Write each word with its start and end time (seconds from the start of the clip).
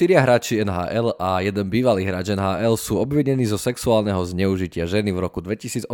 Štyria 0.00 0.24
hráči 0.24 0.64
NHL 0.64 1.12
a 1.20 1.44
jeden 1.44 1.68
bývalý 1.68 2.08
hráč 2.08 2.32
NHL 2.32 2.72
sú 2.80 2.96
obvinení 2.96 3.44
zo 3.44 3.60
sexuálneho 3.60 4.24
zneužitia 4.24 4.88
ženy 4.88 5.12
v 5.12 5.20
roku 5.20 5.44
2018. 5.44 5.92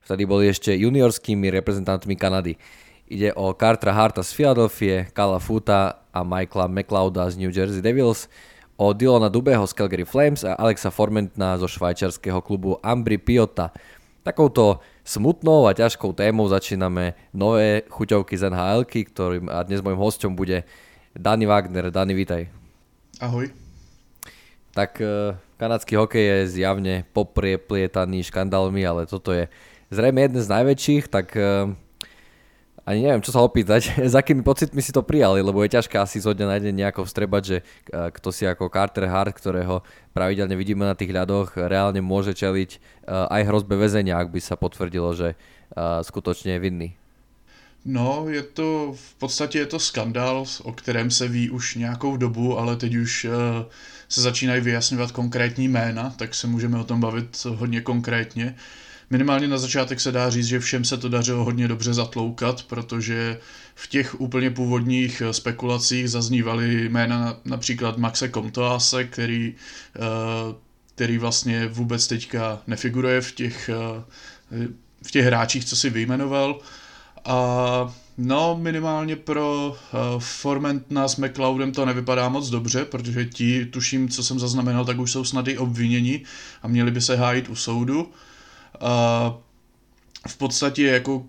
Vtedy 0.00 0.24
boli 0.24 0.48
ešte 0.48 0.72
juniorskými 0.72 1.52
reprezentantmi 1.52 2.16
Kanady. 2.16 2.56
Ide 3.12 3.36
o 3.36 3.52
Cartera 3.52 3.92
Harta 3.92 4.24
z 4.24 4.32
Filadelfie, 4.32 5.12
Kala 5.12 5.36
Futa 5.44 6.08
a 6.08 6.24
Michaela 6.24 6.72
McLeoda 6.72 7.28
z 7.28 7.36
New 7.36 7.52
Jersey 7.52 7.84
Devils, 7.84 8.32
o 8.80 8.96
Dylana 8.96 9.28
Dubeho 9.28 9.68
z 9.68 9.76
Calgary 9.76 10.08
Flames 10.08 10.40
a 10.48 10.56
Alexa 10.56 10.88
Formentna 10.88 11.60
zo 11.60 11.68
švajčiarského 11.68 12.40
klubu 12.40 12.80
Ambri 12.80 13.20
Piota. 13.20 13.76
Takouto 14.24 14.80
smutnou 15.04 15.68
a 15.68 15.76
ťažkou 15.76 16.16
témou 16.16 16.48
začíname 16.48 17.12
nové 17.36 17.84
chuťovky 17.92 18.40
z 18.40 18.48
NHL, 18.48 18.88
ktorým 18.88 19.52
a 19.52 19.60
dnes 19.68 19.84
môjim 19.84 20.00
hosťom 20.00 20.32
bude 20.32 20.64
Dani 21.12 21.44
Wagner. 21.44 21.92
Dani, 21.92 22.16
vítaj. 22.16 22.61
Ahoj. 23.22 23.54
Tak 24.74 24.98
uh, 24.98 25.38
kanadský 25.54 25.94
hokej 25.94 26.26
je 26.26 26.58
zjavne 26.58 27.06
poprieplietaný 27.14 28.26
škandálmi, 28.26 28.82
ale 28.82 29.06
toto 29.06 29.30
je 29.30 29.46
zrejme 29.94 30.26
jeden 30.26 30.42
z 30.42 30.50
najväčších, 30.50 31.06
tak 31.06 31.30
uh, 31.38 31.70
ani 32.82 33.06
neviem, 33.06 33.22
čo 33.22 33.30
sa 33.30 33.46
opýtať, 33.46 33.94
s 34.10 34.18
akými 34.18 34.42
pocitmi 34.42 34.82
si 34.82 34.90
to 34.90 35.06
prijali, 35.06 35.38
lebo 35.38 35.62
je 35.62 35.70
ťažké 35.70 36.02
asi 36.02 36.18
zo 36.18 36.34
dňa 36.34 36.46
na 36.50 36.58
deň 36.58 36.74
nejako 36.74 37.06
vstrebať, 37.06 37.42
že 37.46 37.56
uh, 37.94 38.10
kto 38.10 38.34
si 38.34 38.42
ako 38.42 38.66
Carter 38.74 39.06
Hart, 39.06 39.38
ktorého 39.38 39.86
pravidelne 40.10 40.58
vidíme 40.58 40.82
na 40.82 40.98
tých 40.98 41.14
ľadoch, 41.14 41.54
reálne 41.54 42.02
môže 42.02 42.34
čeliť 42.34 42.82
aj 43.06 43.42
hrozbe 43.46 43.78
väzenia, 43.78 44.18
ak 44.18 44.34
by 44.34 44.40
sa 44.42 44.58
potvrdilo, 44.58 45.14
že 45.14 45.38
skutočne 45.78 46.58
je 46.58 46.60
vinný. 46.60 46.88
No, 47.84 48.26
je 48.28 48.42
to, 48.42 48.94
v 48.96 49.14
podstatě 49.14 49.58
je 49.58 49.66
to 49.66 49.78
skandál, 49.78 50.44
o 50.62 50.72
kterém 50.72 51.10
se 51.10 51.28
ví 51.28 51.50
už 51.50 51.74
nějakou 51.74 52.16
dobu, 52.16 52.58
ale 52.58 52.76
teď 52.76 52.94
už 52.94 53.24
uh, 53.24 53.32
se 54.08 54.20
začínají 54.20 54.60
vyjasňovat 54.60 55.12
konkrétní 55.12 55.68
jména, 55.68 56.10
tak 56.10 56.34
se 56.34 56.46
můžeme 56.46 56.78
o 56.78 56.84
tom 56.84 57.00
bavit 57.00 57.44
hodně 57.44 57.80
konkrétně. 57.80 58.56
Minimálně 59.10 59.48
na 59.48 59.58
začátek 59.58 60.00
se 60.00 60.12
dá 60.12 60.30
říct, 60.30 60.46
že 60.46 60.60
všem 60.60 60.84
se 60.84 60.96
to 60.96 61.08
dařilo 61.08 61.44
hodně 61.44 61.68
dobře 61.68 61.94
zatloukat, 61.94 62.62
protože 62.62 63.38
v 63.74 63.88
těch 63.88 64.20
úplně 64.20 64.50
původních 64.50 65.20
eh, 65.20 65.32
spekulacích 65.32 66.10
zaznívaly 66.10 66.84
jména 66.88 67.40
například 67.44 67.98
Maxe 67.98 68.28
Comtoase, 68.28 69.04
který, 69.04 69.54
uh, 69.98 70.54
který 70.94 71.18
vlastně 71.18 71.66
vůbec 71.66 72.06
teďka 72.06 72.62
nefiguruje 72.66 73.20
v 73.20 73.32
těch, 73.32 73.70
v 75.06 75.10
těch 75.10 75.24
hráčích, 75.24 75.64
co 75.64 75.76
si 75.76 75.90
vyjmenoval. 75.90 76.60
No, 78.18 78.58
minimálně 78.60 79.16
pro 79.16 79.68
uh, 79.68 79.98
Formentna 80.18 81.08
s 81.08 81.16
McLeodem 81.16 81.72
to 81.72 81.86
nevypadá 81.86 82.28
moc 82.28 82.50
dobře, 82.50 82.84
protože 82.84 83.24
ti, 83.24 83.66
tuším, 83.66 84.08
co 84.08 84.22
jsem 84.22 84.38
zaznamenal, 84.38 84.84
tak 84.84 84.98
už 84.98 85.12
jsou 85.12 85.24
snad 85.24 85.48
i 85.48 85.58
obviněni 85.58 86.22
a 86.62 86.68
měli 86.68 86.90
by 86.90 87.00
se 87.00 87.16
hájit 87.16 87.48
u 87.48 87.54
soudu. 87.54 88.10
A 88.80 89.34
v 90.28 90.36
podstatě 90.36 90.86
jako 90.86 91.26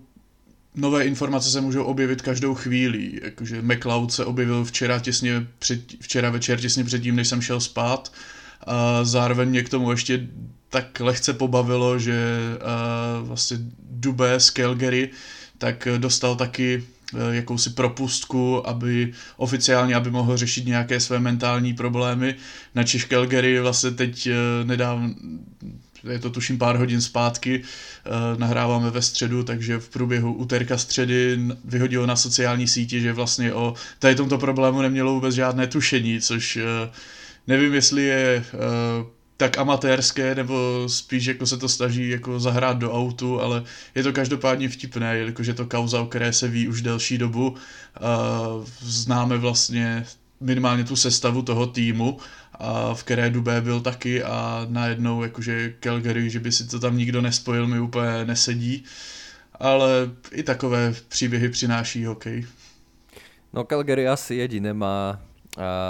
nové 0.74 1.04
informace 1.04 1.50
se 1.50 1.60
můžou 1.60 1.84
objevit 1.84 2.22
každou 2.22 2.54
chvíli. 2.54 3.20
Jakože 3.22 3.62
McLeod 3.62 4.12
se 4.12 4.24
objevil 4.24 4.64
včera, 4.64 4.98
těsně 4.98 5.46
před, 5.58 5.80
včera 6.00 6.30
večer 6.30 6.60
těsně 6.60 6.84
předtím, 6.84 7.16
než 7.16 7.28
jsem 7.28 7.40
šel 7.42 7.60
spát. 7.60 8.12
A 8.66 9.04
zároveň 9.04 9.48
mě 9.48 9.62
k 9.62 9.68
tomu 9.68 9.90
ještě 9.90 10.28
tak 10.68 11.00
lehce 11.00 11.32
pobavilo, 11.32 11.98
že 11.98 12.38
uh, 13.20 13.28
vlastně 13.28 13.58
Dubé 13.90 14.40
z 14.40 14.50
Calgary 14.50 15.10
tak 15.64 15.88
dostal 15.98 16.36
taky 16.36 16.84
eh, 17.14 17.34
jakousi 17.34 17.70
propustku, 17.70 18.68
aby 18.68 19.12
oficiálně, 19.36 19.94
aby 19.94 20.10
mohl 20.10 20.36
řešit 20.36 20.66
nějaké 20.66 21.00
své 21.00 21.20
mentální 21.20 21.74
problémy. 21.74 22.34
Na 22.74 22.84
Češ 22.84 23.04
Calgary 23.04 23.60
vlastně 23.60 23.90
teď 23.90 24.26
eh, 24.26 24.64
nedávno, 24.64 25.14
je 26.10 26.18
to 26.18 26.30
tuším 26.30 26.58
pár 26.58 26.76
hodin 26.76 27.00
zpátky, 27.00 27.62
eh, 27.62 28.10
nahráváme 28.36 28.90
ve 28.90 29.02
středu, 29.02 29.42
takže 29.42 29.78
v 29.78 29.88
průběhu 29.88 30.32
úterka 30.34 30.78
středy 30.78 31.38
vyhodilo 31.64 32.06
na 32.06 32.16
sociální 32.16 32.68
síti, 32.68 33.00
že 33.00 33.12
vlastně 33.12 33.52
o 33.52 33.74
tady 33.98 34.14
tomto 34.14 34.38
problému 34.38 34.82
nemělo 34.82 35.14
vůbec 35.14 35.34
žádné 35.34 35.66
tušení, 35.66 36.20
což 36.20 36.58
nevím, 37.46 37.74
jestli 37.74 38.02
je 38.02 38.44
tak 39.36 39.58
amatérské, 39.58 40.34
nebo 40.34 40.84
spíš 40.86 41.26
jako 41.26 41.46
se 41.46 41.56
to 41.56 41.68
snaží 41.68 42.08
jako 42.08 42.40
zahrát 42.40 42.78
do 42.78 42.92
autu, 42.92 43.40
ale 43.40 43.64
je 43.94 44.02
to 44.02 44.12
každopádně 44.12 44.68
vtipné, 44.68 45.16
jelikož 45.16 45.46
je 45.46 45.54
to 45.54 45.66
kauza, 45.66 46.00
o 46.00 46.06
které 46.06 46.32
se 46.32 46.48
ví 46.48 46.68
už 46.68 46.82
delší 46.82 47.18
dobu. 47.18 47.54
Známe 48.80 49.38
vlastně 49.38 50.06
minimálně 50.40 50.84
tu 50.84 50.96
sestavu 50.96 51.42
toho 51.42 51.66
týmu, 51.66 52.18
a 52.58 52.94
v 52.94 53.04
které 53.04 53.30
Dubé 53.30 53.60
byl 53.60 53.80
taky 53.80 54.22
a 54.22 54.66
najednou 54.70 55.22
jakože 55.22 55.74
Calgary, 55.80 56.30
že 56.30 56.40
by 56.40 56.52
si 56.52 56.66
to 56.66 56.80
tam 56.80 56.96
nikdo 56.96 57.20
nespojil, 57.22 57.66
mi 57.66 57.80
úplně 57.80 58.24
nesedí. 58.24 58.84
Ale 59.60 60.10
i 60.32 60.42
takové 60.42 60.94
příběhy 61.08 61.48
přináší 61.48 62.04
hokej. 62.04 62.46
No 63.52 63.64
Calgary 63.64 64.08
asi 64.08 64.34
jediné 64.34 64.74
má 64.74 65.20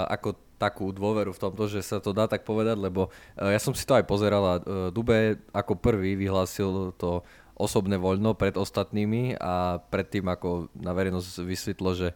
ako 0.07 0.35
takú 0.55 0.91
dôveru 0.95 1.35
v 1.35 1.41
tomto, 1.41 1.67
že 1.67 1.83
sa 1.83 1.99
to 1.99 2.15
dá 2.15 2.25
tak 2.31 2.47
povedať, 2.47 2.79
lebo 2.79 3.11
e, 3.35 3.51
ja 3.51 3.59
som 3.59 3.75
si 3.75 3.83
to 3.83 3.95
aj 3.95 4.07
pozeral 4.07 4.43
a 4.43 4.55
e, 4.55 4.61
Dube 4.89 5.39
ako 5.51 5.75
prvý 5.75 6.15
vyhlásil 6.15 6.95
to 6.95 7.23
osobné 7.55 7.95
voľno 7.95 8.35
pred 8.35 8.55
ostatnými 8.55 9.39
a 9.39 9.79
predtým 9.79 10.27
ako 10.27 10.71
na 10.75 10.91
verejnosť 10.91 11.43
vysvetlo, 11.43 11.89
že 11.95 12.07
e, 12.11 12.15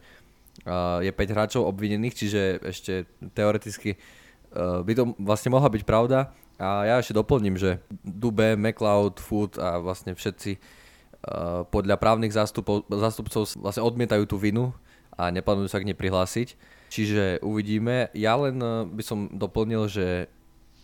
je 1.04 1.12
5 1.12 1.36
hráčov 1.36 1.68
obvinených, 1.68 2.16
čiže 2.16 2.42
ešte 2.64 2.94
teoreticky 3.36 4.00
by 4.58 4.94
to 4.98 5.14
vlastne 5.22 5.54
mohla 5.54 5.70
byť 5.70 5.86
pravda. 5.86 6.34
A 6.58 6.82
ja 6.90 6.96
ešte 6.98 7.14
doplním, 7.14 7.54
že 7.54 7.86
Dube, 8.02 8.58
McLeod, 8.58 9.22
Food 9.22 9.62
a 9.62 9.78
vlastne 9.78 10.18
všetci 10.18 10.58
podľa 11.70 12.02
právnych 12.02 12.34
zástupov, 12.34 12.82
zástupcov 12.90 13.46
vlastne 13.62 13.86
odmietajú 13.86 14.26
tú 14.26 14.42
vinu 14.42 14.74
a 15.14 15.30
neplánujú 15.30 15.70
sa 15.70 15.78
k 15.78 15.86
nej 15.86 15.94
prihlásiť. 15.94 16.58
Čiže 16.90 17.46
uvidíme. 17.46 18.10
Ja 18.18 18.36
len 18.36 18.58
eh, 18.58 18.84
by 18.90 19.04
som 19.06 19.30
doplnil, 19.30 19.86
že 19.86 20.28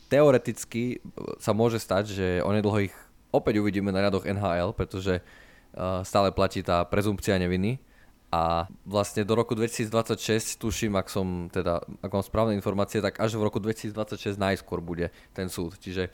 teoreticky 0.08 0.98
eh, 0.98 1.36
sa 1.42 1.52
môže 1.52 1.82
stať, 1.82 2.04
že 2.14 2.28
onedlho 2.46 2.88
ich 2.88 2.96
opäť 3.34 3.60
uvidíme 3.60 3.92
na 3.92 4.08
radoch 4.08 4.24
NHL, 4.24 4.72
pretože 4.72 5.20
uh, 5.20 6.00
stále 6.08 6.32
platí 6.32 6.64
tá 6.64 6.88
prezumpcia 6.88 7.36
neviny. 7.36 7.84
A 8.32 8.72
vlastne 8.88 9.28
do 9.28 9.36
roku 9.36 9.60
2026, 9.60 10.56
tuším, 10.56 10.96
ak 10.96 11.12
som 11.12 11.52
teda, 11.52 11.84
ak 12.00 12.12
mám 12.16 12.24
správne 12.24 12.56
informácie, 12.56 13.04
tak 13.04 13.20
až 13.20 13.36
v 13.36 13.44
roku 13.44 13.60
2026 13.60 14.40
najskôr 14.40 14.80
bude 14.80 15.12
ten 15.36 15.52
súd. 15.52 15.76
Čiže 15.84 16.08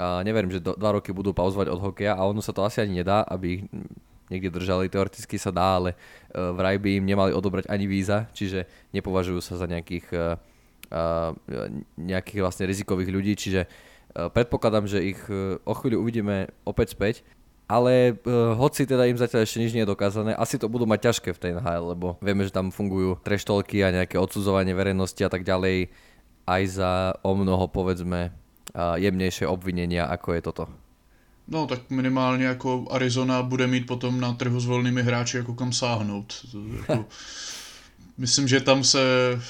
uh, 0.00 0.24
neverím, 0.24 0.48
že 0.48 0.64
do, 0.64 0.72
dva 0.72 0.96
roky 0.96 1.12
budú 1.12 1.36
pauzovať 1.36 1.68
od 1.68 1.80
hokeja 1.92 2.16
a 2.16 2.24
ono 2.24 2.40
sa 2.40 2.56
to 2.56 2.64
asi 2.64 2.80
ani 2.80 3.04
nedá, 3.04 3.20
aby 3.28 3.60
ich 3.60 3.62
niekde 4.32 4.48
držali. 4.48 4.88
Teoreticky 4.88 5.36
sa 5.36 5.52
dá, 5.52 5.76
ale 5.76 5.92
uh, 5.92 6.56
vraj 6.56 6.80
by 6.80 6.96
im 6.96 7.04
nemali 7.04 7.36
odobrať 7.36 7.68
ani 7.68 7.84
víza, 7.84 8.32
čiže 8.32 8.64
nepovažujú 8.96 9.44
sa 9.44 9.60
za 9.60 9.68
nejakých, 9.68 10.06
uh, 10.16 10.40
uh, 10.88 11.36
nejakých 12.00 12.40
vlastne 12.40 12.64
rizikových 12.64 13.12
ľudí, 13.12 13.36
čiže 13.36 13.68
predpokladám, 14.12 14.84
že 14.84 15.00
ich 15.00 15.20
o 15.64 15.72
chvíľu 15.72 16.04
uvidíme 16.04 16.52
opäť 16.68 16.92
späť. 16.92 17.24
Ale 17.64 18.20
hoci 18.60 18.84
teda 18.84 19.08
im 19.08 19.16
zatiaľ 19.16 19.48
ešte 19.48 19.56
nič 19.56 19.72
nie 19.72 19.88
je 19.88 19.92
dokázané, 19.96 20.36
asi 20.36 20.60
to 20.60 20.68
budú 20.68 20.84
mať 20.84 21.08
ťažké 21.08 21.32
v 21.32 21.40
tej 21.40 21.50
NHL, 21.56 21.96
lebo 21.96 22.20
vieme, 22.20 22.44
že 22.44 22.52
tam 22.52 22.68
fungujú 22.68 23.16
treštolky 23.24 23.80
a 23.80 23.88
nejaké 23.88 24.20
odsudzovanie 24.20 24.76
verejnosti 24.76 25.16
a 25.24 25.32
tak 25.32 25.48
ďalej 25.48 25.88
aj 26.44 26.62
za 26.68 27.16
o 27.24 27.32
mnoho 27.32 27.72
povedzme 27.72 28.36
jemnejšie 28.76 29.48
obvinenia, 29.48 30.04
ako 30.12 30.28
je 30.36 30.40
toto. 30.44 30.64
No 31.48 31.66
tak 31.66 31.90
minimálně 31.90 32.44
jako 32.44 32.86
Arizona 32.90 33.42
bude 33.42 33.66
mít 33.66 33.86
potom 33.86 34.20
na 34.20 34.32
trhu 34.32 34.60
s 34.60 34.66
volnými 34.66 35.02
hráči 35.02 35.36
jako 35.36 35.54
kam 35.54 35.72
sáhnout. 35.72 36.46
Jako, 36.76 37.06
myslím, 38.18 38.48
že 38.48 38.60
tam 38.60 38.84
se 38.84 39.00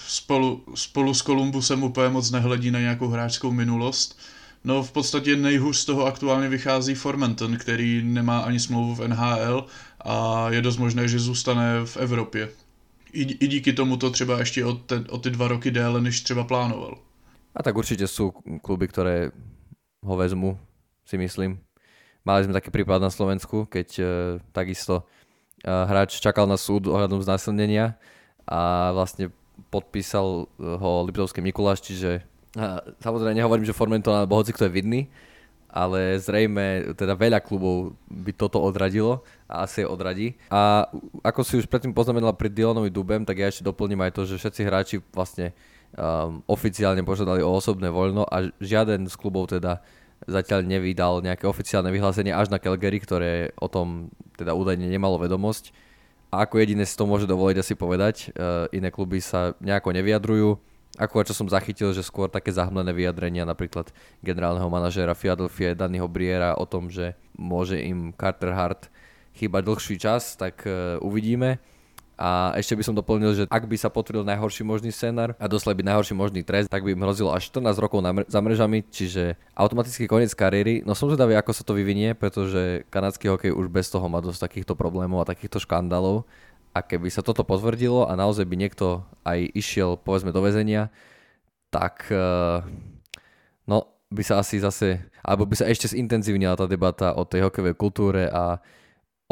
spolu, 0.07 0.65
spolu 0.75 1.15
s 1.15 1.23
Kolumbusem 1.23 1.83
úplně 1.83 2.09
moc 2.09 2.31
nehledí 2.31 2.71
na 2.71 2.81
nějakou 2.81 3.09
hráčskou 3.09 3.53
minulost. 3.53 4.19
No 4.65 4.83
v 4.83 4.93
podstatě 4.93 5.37
nejhůř 5.37 5.77
z 5.77 5.85
toho 5.85 6.07
aktuálně 6.07 6.49
vychází 6.49 6.95
Formenton, 6.95 7.57
který 7.57 8.03
nemá 8.05 8.39
ani 8.39 8.61
smlouvu 8.61 8.95
v 8.95 9.09
NHL 9.09 9.67
a 10.01 10.47
je 10.51 10.63
dost 10.63 10.77
možné, 10.77 11.09
že 11.09 11.19
zůstane 11.19 11.85
v 11.85 11.97
Evropě. 11.97 12.49
I, 13.13 13.23
i 13.23 13.47
díky 13.47 13.73
tomu 13.73 13.97
to 13.97 14.11
třeba 14.11 14.39
ještě 14.39 14.65
o, 14.65 14.73
te, 14.73 15.05
o 15.09 15.19
ty 15.19 15.31
dva 15.31 15.49
roky 15.49 15.71
déle, 15.71 16.01
než 16.01 16.21
třeba 16.21 16.45
plánoval. 16.45 16.99
A 17.55 17.63
tak 17.63 17.77
určitě 17.77 18.09
jsou 18.09 18.31
kluby, 18.63 18.89
které 18.89 19.31
ho 20.05 20.17
vezmu, 20.17 20.59
si 21.07 21.19
myslím. 21.19 21.59
Mali 22.23 22.47
sme 22.47 22.55
taký 22.55 22.71
prípad 22.71 23.03
na 23.03 23.11
Slovensku, 23.11 23.67
keď 23.67 23.89
uh, 23.99 24.07
takisto 24.55 25.03
uh, 25.67 25.85
hráč 25.91 26.23
čakal 26.23 26.47
na 26.47 26.55
súd 26.55 26.87
ohľadom 26.87 27.19
znásilnenia 27.19 27.99
a 28.47 28.91
vlastne 28.95 29.35
podpísal 29.75 30.47
ho 30.59 30.91
Liptovský 31.07 31.43
Mikuláš, 31.43 31.83
čiže 31.83 32.23
uh, 32.55 32.79
samozrejme 33.03 33.35
nehovorím, 33.35 33.67
že 33.67 33.75
Formenton 33.75 34.15
alebo 34.15 34.39
hoci 34.39 34.55
kto 34.55 34.71
je 34.71 34.73
vidný, 34.73 35.01
ale 35.73 36.21
zrejme 36.21 36.93
teda 36.95 37.17
veľa 37.17 37.41
klubov 37.41 37.97
by 38.07 38.31
toto 38.37 38.61
odradilo 38.61 39.25
a 39.49 39.65
asi 39.65 39.83
je 39.83 39.89
odradí. 39.89 40.29
A 40.53 40.85
ako 41.25 41.41
si 41.43 41.57
už 41.57 41.67
predtým 41.67 41.97
poznamenal 41.97 42.37
pri 42.37 42.53
Dylanovi 42.53 42.93
Dubem, 42.93 43.25
tak 43.25 43.41
ja 43.41 43.49
ešte 43.49 43.65
doplním 43.65 44.05
aj 44.05 44.13
to, 44.13 44.29
že 44.29 44.37
všetci 44.37 44.61
hráči 44.69 44.97
vlastne 45.17 45.57
um, 45.97 46.45
oficiálne 46.45 47.01
požiadali 47.01 47.41
o 47.41 47.57
osobné 47.57 47.89
voľno 47.89 48.29
a 48.29 48.53
žiaden 48.61 49.09
z 49.09 49.17
klubov 49.17 49.49
teda 49.49 49.81
zatiaľ 50.27 50.67
nevydal 50.67 51.23
nejaké 51.23 51.47
oficiálne 51.47 51.91
vyhlásenie 51.91 52.35
až 52.35 52.51
na 52.51 52.63
Calgary, 52.63 52.99
ktoré 53.03 53.51
o 53.59 53.67
tom 53.67 54.13
teda 54.39 54.55
údajne 54.55 54.87
nemalo 54.87 55.19
vedomosť. 55.19 55.75
A 56.33 56.49
ako 56.49 56.65
jediné 56.65 56.89
si 56.89 56.97
to 56.97 57.05
môže 57.05 57.29
dovoliť 57.29 57.61
asi 57.61 57.75
povedať, 57.77 58.33
uh, 58.33 58.65
iné 58.73 58.89
kluby 58.89 59.21
sa 59.21 59.53
nejako 59.61 59.93
nevyjadrujú. 59.93 60.57
Ako 60.97 61.25
čo 61.25 61.37
som 61.37 61.49
zachytil, 61.49 61.93
že 61.93 62.05
skôr 62.05 62.29
také 62.29 62.53
zahmlené 62.53 62.93
vyjadrenia 62.93 63.49
napríklad 63.49 63.93
generálneho 64.21 64.69
manažéra 64.69 65.17
Philadelphia 65.17 65.73
Dannyho 65.77 66.09
Briera 66.09 66.57
o 66.57 66.69
tom, 66.69 66.89
že 66.93 67.17
môže 67.37 67.81
im 67.81 68.13
Carter 68.17 68.53
Hart 68.53 68.93
chýbať 69.33 69.63
dlhší 69.65 69.97
čas, 70.01 70.37
tak 70.37 70.65
uh, 70.65 70.97
uvidíme. 71.05 71.61
A 72.21 72.53
ešte 72.61 72.77
by 72.77 72.85
som 72.85 72.95
doplnil, 72.95 73.33
že 73.33 73.45
ak 73.49 73.65
by 73.65 73.77
sa 73.81 73.89
potvrdil 73.89 74.23
najhorší 74.23 74.63
možný 74.63 74.93
scenár 74.93 75.33
a 75.41 75.49
doslej 75.49 75.81
by 75.81 75.83
najhorší 75.91 76.13
možný 76.13 76.45
trest, 76.45 76.69
tak 76.69 76.85
by 76.85 76.93
im 76.93 77.03
hrozilo 77.03 77.33
až 77.33 77.49
14 77.49 77.81
rokov 77.81 78.05
mr- 78.05 78.29
za 78.29 78.39
mrežami, 78.45 78.85
čiže 78.93 79.41
automaticky 79.57 80.05
koniec 80.05 80.37
kariéry. 80.37 80.85
No 80.85 80.93
som 80.93 81.09
zvedavý, 81.09 81.35
ako 81.35 81.53
sa 81.57 81.65
to 81.65 81.73
vyvinie, 81.73 82.13
pretože 82.13 82.85
kanadský 82.93 83.33
hokej 83.33 83.57
už 83.57 83.73
bez 83.73 83.89
toho 83.89 84.05
má 84.13 84.21
dosť 84.21 84.45
takýchto 84.45 84.77
problémov 84.77 85.25
a 85.25 85.31
takýchto 85.31 85.59
škandálov. 85.65 86.29
A 86.73 86.81
keby 86.81 87.13
sa 87.13 87.21
toto 87.21 87.45
potvrdilo 87.45 88.09
a 88.09 88.17
naozaj 88.17 88.49
by 88.49 88.57
niekto 88.57 89.05
aj 89.29 89.45
išiel 89.53 90.01
povedzme 90.01 90.33
do 90.33 90.41
väzenia, 90.41 90.89
tak 91.69 92.09
uh, 92.13 92.65
no 93.69 93.93
by 94.13 94.23
sa 94.25 94.41
asi 94.41 94.61
zase, 94.61 95.01
alebo 95.25 95.49
by 95.49 95.57
sa 95.57 95.69
ešte 95.69 95.89
zintenzívnila 95.89 96.57
tá 96.57 96.69
debata 96.69 97.17
o 97.17 97.25
tej 97.25 97.49
hokejovej 97.49 97.77
kultúre 97.77 98.23
a 98.29 98.61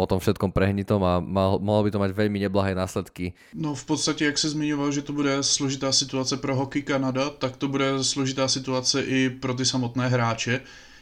o 0.00 0.06
tom 0.06 0.19
všetkom 0.19 0.52
prehnitom 0.52 1.05
a 1.05 1.20
mal, 1.20 1.61
mohlo 1.61 1.85
by 1.85 1.91
to 1.91 2.02
mať 2.02 2.11
veľmi 2.17 2.38
neblahé 2.41 2.75
následky. 2.75 3.32
No 3.55 3.75
v 3.75 3.85
podstatě, 3.85 4.25
jak 4.25 4.38
se 4.38 4.49
zmiňoval, 4.49 4.93
že 4.93 5.02
to 5.02 5.12
bude 5.12 5.43
složitá 5.43 5.93
situace 5.93 6.37
pro 6.37 6.56
hokej 6.56 6.82
Kanada, 6.82 7.31
tak 7.31 7.56
to 7.56 7.69
bude 7.69 8.05
složitá 8.05 8.49
situace 8.49 9.02
i 9.02 9.31
pro 9.31 9.55
ty 9.55 9.64
samotné 9.64 10.08
hráče. 10.08 10.61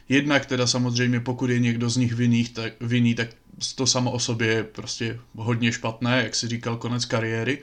Jednak 0.08 0.46
teda 0.46 0.66
samozřejmě, 0.66 1.20
pokud 1.20 1.50
je 1.50 1.58
někdo 1.58 1.90
z 1.90 1.96
nich 1.96 2.12
vinný, 2.14 2.44
tak, 2.44 2.72
vinný, 2.80 3.14
tak 3.14 3.28
to 3.74 3.86
samo 3.86 4.10
o 4.10 4.18
sobě 4.18 4.48
je 4.48 4.64
prostě 4.64 5.18
hodně 5.36 5.72
špatné, 5.72 6.22
jak 6.22 6.34
si 6.34 6.48
říkal, 6.48 6.76
konec 6.76 7.04
kariéry, 7.04 7.58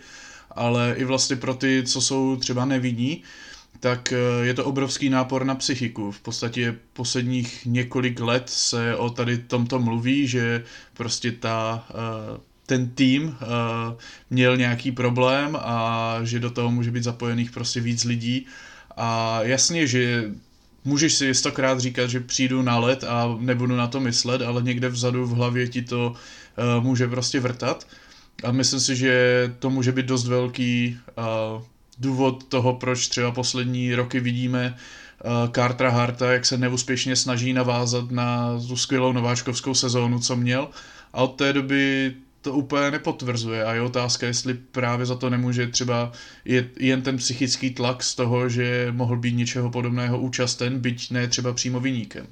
ale 0.52 0.94
i 0.98 1.04
vlastně 1.04 1.36
pro 1.36 1.54
ty, 1.54 1.84
co 1.84 2.02
jsou 2.02 2.36
třeba 2.36 2.66
nevinní, 2.66 3.24
tak 3.80 4.14
eh, 4.14 4.46
je 4.46 4.54
to 4.54 4.66
obrovský 4.66 5.10
nápor 5.10 5.46
na 5.46 5.56
psychiku. 5.56 6.12
V 6.12 6.20
podstatě 6.20 6.76
posledních 6.94 7.66
několik 7.66 8.20
let 8.20 8.44
se 8.50 8.96
o 8.96 9.10
tady 9.10 9.38
tomto 9.38 9.80
mluví, 9.80 10.28
že 10.28 10.64
prostě 10.94 11.32
ta, 11.32 11.88
eh, 11.90 12.40
ten 12.66 12.90
tým 12.90 13.36
eh, 13.42 13.46
měl 14.30 14.58
nějaký 14.58 14.92
problém 14.92 15.58
a 15.62 16.20
že 16.24 16.40
do 16.40 16.50
toho 16.50 16.72
může 16.72 16.92
být 16.92 17.04
zapojených 17.04 17.52
prostě 17.52 17.82
víc 17.82 18.04
lidí. 18.04 18.46
A 18.98 19.40
jasně, 19.44 19.88
že 19.88 20.32
můžeš 20.84 21.14
si 21.14 21.34
stokrát 21.34 21.80
říkat, 21.80 22.10
že 22.10 22.20
přijdu 22.20 22.62
na 22.62 22.80
let 22.80 23.04
a 23.04 23.38
nebudu 23.40 23.76
na 23.76 23.88
to 23.88 24.00
myslet, 24.00 24.42
ale 24.42 24.62
někde 24.62 24.90
vzadu 24.90 25.26
v 25.26 25.32
hlavě 25.32 25.68
ti 25.68 25.82
to 25.82 26.14
může 26.80 27.08
prostě 27.08 27.40
vrtat. 27.40 27.88
A 28.44 28.52
myslím 28.52 28.80
si, 28.80 28.96
že 28.96 29.54
to 29.60 29.70
může 29.70 29.92
být 29.92 30.06
dost 30.06 30.28
velký 30.28 30.98
důvod 31.98 32.44
toho, 32.44 32.74
proč 32.74 33.08
třeba 33.08 33.32
poslední 33.32 33.96
roky 33.96 34.20
vidíme 34.20 34.76
uh, 35.26 35.52
Cartera 35.52 35.90
Harta, 35.90 36.34
jak 36.34 36.46
se 36.46 36.58
neúspěšně 36.58 37.16
snaží 37.16 37.54
navázat 37.54 38.12
na 38.12 38.60
tu 38.68 38.78
skvělou 38.78 39.14
nováčkovskou 39.14 39.74
sezónu, 39.74 40.20
co 40.20 40.36
měl. 40.36 40.68
A 41.14 41.22
od 41.22 41.36
té 41.36 41.54
doby 41.54 42.14
to 42.42 42.54
úplně 42.54 42.92
nepotvrzuje 42.92 43.66
a 43.66 43.74
je 43.74 43.82
otázka, 43.82 44.28
jestli 44.28 44.54
právě 44.54 45.06
za 45.06 45.16
to 45.16 45.30
nemůže 45.30 45.68
třeba 45.68 46.12
je, 46.46 46.70
jen 46.80 47.02
ten 47.02 47.18
psychický 47.18 47.70
tlak 47.70 48.04
z 48.04 48.16
toho, 48.16 48.50
že 48.50 48.88
mohl 48.92 49.18
být 49.18 49.36
něčeho 49.36 49.70
podobného 49.70 50.20
účasten, 50.20 50.80
byť 50.80 51.12
ne 51.12 51.28
třeba 51.28 51.54
přímo 51.54 51.80
vyníkem. 51.80 52.28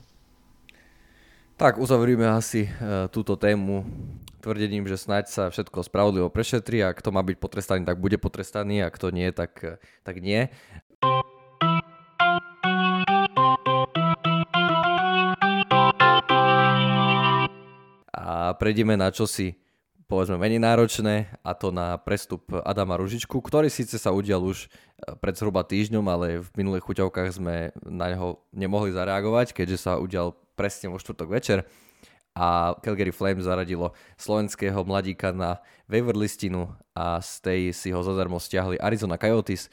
Tak 1.54 1.78
uzavrieme 1.78 2.26
asi 2.26 2.66
uh, 2.66 3.06
túto 3.14 3.38
tému 3.38 3.86
tvrdením, 4.42 4.90
že 4.90 4.98
snáď 4.98 5.30
sa 5.30 5.44
všetko 5.54 5.86
spravodlivo 5.86 6.28
prešetrí 6.34 6.82
a 6.82 6.92
kto 6.92 7.14
má 7.14 7.22
byť 7.22 7.38
potrestaný, 7.40 7.86
tak 7.86 8.02
bude 8.02 8.18
potrestaný 8.20 8.84
a 8.84 8.92
kto 8.92 9.14
nie, 9.14 9.30
tak, 9.32 9.80
tak 10.04 10.16
nie. 10.20 10.52
A 18.12 18.58
prejdeme 18.58 18.98
na 18.98 19.14
čosi 19.14 19.56
povedzme 20.14 20.38
menej 20.38 20.62
náročné 20.62 21.32
a 21.42 21.58
to 21.58 21.74
na 21.74 21.98
prestup 21.98 22.46
Adama 22.62 23.00
Ružičku, 23.00 23.40
ktorý 23.40 23.72
síce 23.72 23.98
sa 23.98 24.14
udial 24.14 24.44
už 24.46 24.68
eh, 24.68 25.16
pred 25.18 25.34
zhruba 25.34 25.64
týždňom, 25.66 26.06
ale 26.06 26.44
v 26.44 26.50
minulých 26.54 26.86
chuťovkách 26.86 27.30
sme 27.34 27.72
na 27.82 28.14
neho 28.14 28.44
nemohli 28.54 28.94
zareagovať, 28.94 29.56
keďže 29.56 29.78
sa 29.90 29.98
udial 29.98 30.38
presne 30.56 30.90
vo 30.90 31.02
štvrtok 31.02 31.30
večer 31.30 31.66
a 32.34 32.74
Calgary 32.82 33.14
Flames 33.14 33.46
zaradilo 33.46 33.94
slovenského 34.18 34.82
mladíka 34.82 35.30
na 35.30 35.62
waiver 35.86 36.18
listinu 36.18 36.74
a 36.98 37.22
z 37.22 37.32
tej 37.46 37.62
si 37.78 37.90
ho 37.94 38.02
zadarmo 38.02 38.42
stiahli 38.42 38.82
Arizona 38.82 39.22
Coyotes. 39.22 39.70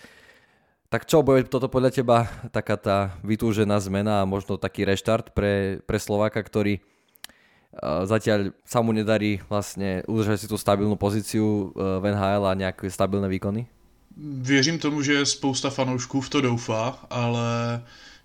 Tak 0.92 1.06
čo, 1.06 1.22
bude 1.22 1.46
toto 1.48 1.70
podľa 1.70 1.90
teba 2.02 2.28
taká 2.50 2.76
tá 2.76 2.98
vytúžená 3.24 3.80
zmena 3.80 4.20
a 4.20 4.28
možno 4.28 4.60
taký 4.60 4.84
reštart 4.84 5.32
pre, 5.32 5.78
pre 5.86 5.98
Slováka, 6.02 6.42
ktorý 6.42 6.82
uh, 6.82 8.04
zatiaľ 8.04 8.52
sa 8.66 8.82
mu 8.82 8.92
nedarí 8.92 9.40
vlastne 9.46 10.02
udržať 10.10 10.44
si 10.44 10.46
tú 10.50 10.58
stabilnú 10.58 10.98
pozíciu 10.98 11.72
uh, 11.72 12.02
v 12.02 12.10
NHL 12.12 12.44
a 12.44 12.58
nejaké 12.58 12.90
stabilné 12.90 13.30
výkony? 13.30 13.70
Věřím 14.18 14.78
tomu, 14.78 15.02
že 15.02 15.26
spousta 15.26 15.70
fanoušků 15.70 16.20
v 16.20 16.28
to 16.28 16.40
doufá, 16.40 17.06
ale 17.10 17.80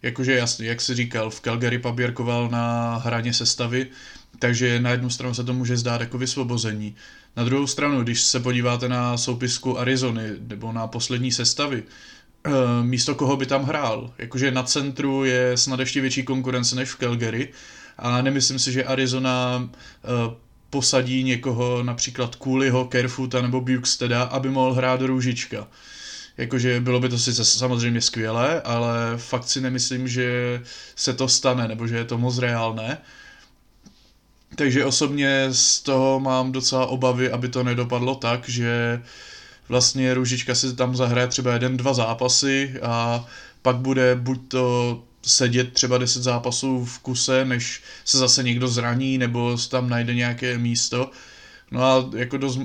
jakože 0.06 0.34
jasně, 0.34 0.68
jak 0.68 0.82
si 0.82 0.96
říkal, 0.96 1.30
v 1.30 1.42
Calgary 1.42 1.80
paběrkoval 1.80 2.50
na 2.50 2.96
hraně 2.98 3.34
sestavy, 3.34 3.88
takže 4.40 4.80
na 4.80 4.90
jednu 4.90 5.10
stranu 5.10 5.34
se 5.34 5.44
to 5.44 5.54
může 5.54 5.78
zdát 5.78 6.02
jako 6.02 6.18
vysvobození. 6.18 6.96
Na 7.36 7.44
druhou 7.44 7.68
stranu, 7.68 8.04
když 8.04 8.22
se 8.22 8.40
podíváte 8.40 8.90
na 8.90 9.18
soupisku 9.18 9.80
Arizony 9.80 10.24
nebo 10.48 10.72
na 10.72 10.88
poslední 10.88 11.32
sestavy, 11.32 11.84
eh, 11.84 12.52
místo 12.82 13.16
koho 13.16 13.38
by 13.38 13.46
tam 13.46 13.64
hrál. 13.64 14.14
Jakože 14.18 14.52
na 14.52 14.64
centru 14.64 15.26
je 15.26 15.58
snad 15.58 15.80
ještě 15.80 16.02
větší 16.02 16.24
konkurence 16.24 16.76
než 16.76 16.90
v 16.90 16.98
Calgary 16.98 17.50
a 17.98 18.22
nemyslím 18.22 18.60
si, 18.60 18.72
že 18.72 18.84
Arizona 18.84 19.70
eh, 19.70 20.36
posadí 20.70 21.24
někoho, 21.24 21.84
například 21.84 22.36
Cooleyho, 22.44 22.86
Kerfuta 22.86 23.42
nebo 23.42 23.62
Bukesteda, 23.62 24.24
aby 24.24 24.50
mohl 24.50 24.74
hrát 24.74 25.02
růžička. 25.02 25.68
Jakože 26.38 26.80
bylo 26.80 27.00
by 27.00 27.10
to 27.10 27.20
sice 27.20 27.46
samozřejmě 27.46 28.02
skvělé, 28.02 28.62
ale 28.62 29.18
fakt 29.18 29.48
si 29.48 29.62
nemyslím, 29.62 30.08
že 30.08 30.62
se 30.96 31.14
to 31.14 31.28
stane, 31.28 31.68
nebo 31.68 31.88
že 31.88 31.96
je 31.98 32.06
to 32.06 32.18
moc 32.18 32.38
reálné. 32.38 32.98
Takže 34.56 34.86
osobně 34.86 35.48
z 35.52 35.80
toho 35.80 36.20
mám 36.20 36.52
docela 36.52 36.86
obavy, 36.86 37.32
aby 37.32 37.50
to 37.50 37.64
nedopadlo 37.64 38.16
tak, 38.16 38.50
že 38.50 39.02
vlastně 39.70 40.14
Růžička 40.14 40.56
si 40.56 40.76
tam 40.76 40.96
zahraje 40.96 41.28
třeba 41.28 41.54
jeden, 41.54 41.78
dva 41.78 41.94
zápasy 41.94 42.80
a 42.82 43.26
pak 43.62 43.76
bude 43.76 44.16
buď 44.16 44.48
to 44.48 45.04
sedět 45.22 45.74
třeba 45.74 45.98
10 45.98 46.24
zápasů 46.24 46.86
v 46.86 47.00
kuse, 47.00 47.46
než 47.46 47.84
se 48.06 48.18
zase 48.18 48.44
někdo 48.44 48.68
zraní 48.68 49.18
nebo 49.18 49.58
tam 49.70 49.90
najde 49.90 50.14
nějaké 50.14 50.58
místo. 50.58 51.12
No 51.72 51.84
a 51.84 52.10
jako 52.18 52.38
dost, 52.38 52.60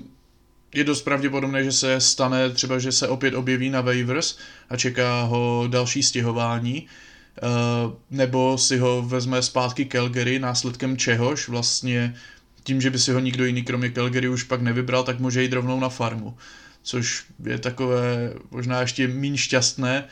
je 0.75 0.85
dost 0.85 1.03
pravděpodobné, 1.03 1.65
že 1.65 1.73
se 1.73 2.00
stane 2.00 2.50
třeba, 2.50 2.79
že 2.79 2.93
se 2.93 3.09
opět 3.09 3.35
objeví 3.35 3.71
na 3.71 3.81
waivers 3.81 4.39
a 4.71 4.77
čeká 4.77 5.23
ho 5.23 5.65
další 5.69 6.03
stěhování, 6.03 6.87
uh, 7.43 7.93
nebo 8.11 8.59
si 8.59 8.79
ho 8.79 9.03
vezme 9.03 9.43
zpátky 9.43 9.85
Calgary, 9.85 10.39
následkem 10.39 10.97
čehož 10.97 11.49
vlastně 11.49 12.15
tím, 12.62 12.81
že 12.81 12.91
by 12.91 12.99
si 12.99 13.12
ho 13.12 13.21
nikdo 13.21 13.45
jiný 13.45 13.62
kromě 13.62 13.91
Calgary 13.91 14.29
už 14.29 14.43
pak 14.43 14.61
nevybral, 14.61 15.05
tak 15.05 15.21
může 15.21 15.43
jít 15.43 15.53
rovnou 15.53 15.81
na 15.81 15.89
farmu. 15.89 16.37
Což 16.83 17.25
je 17.45 17.59
takové 17.59 18.33
možná 18.50 18.81
ještě 18.81 19.09
méně 19.09 19.39
šťastné, 19.39 20.05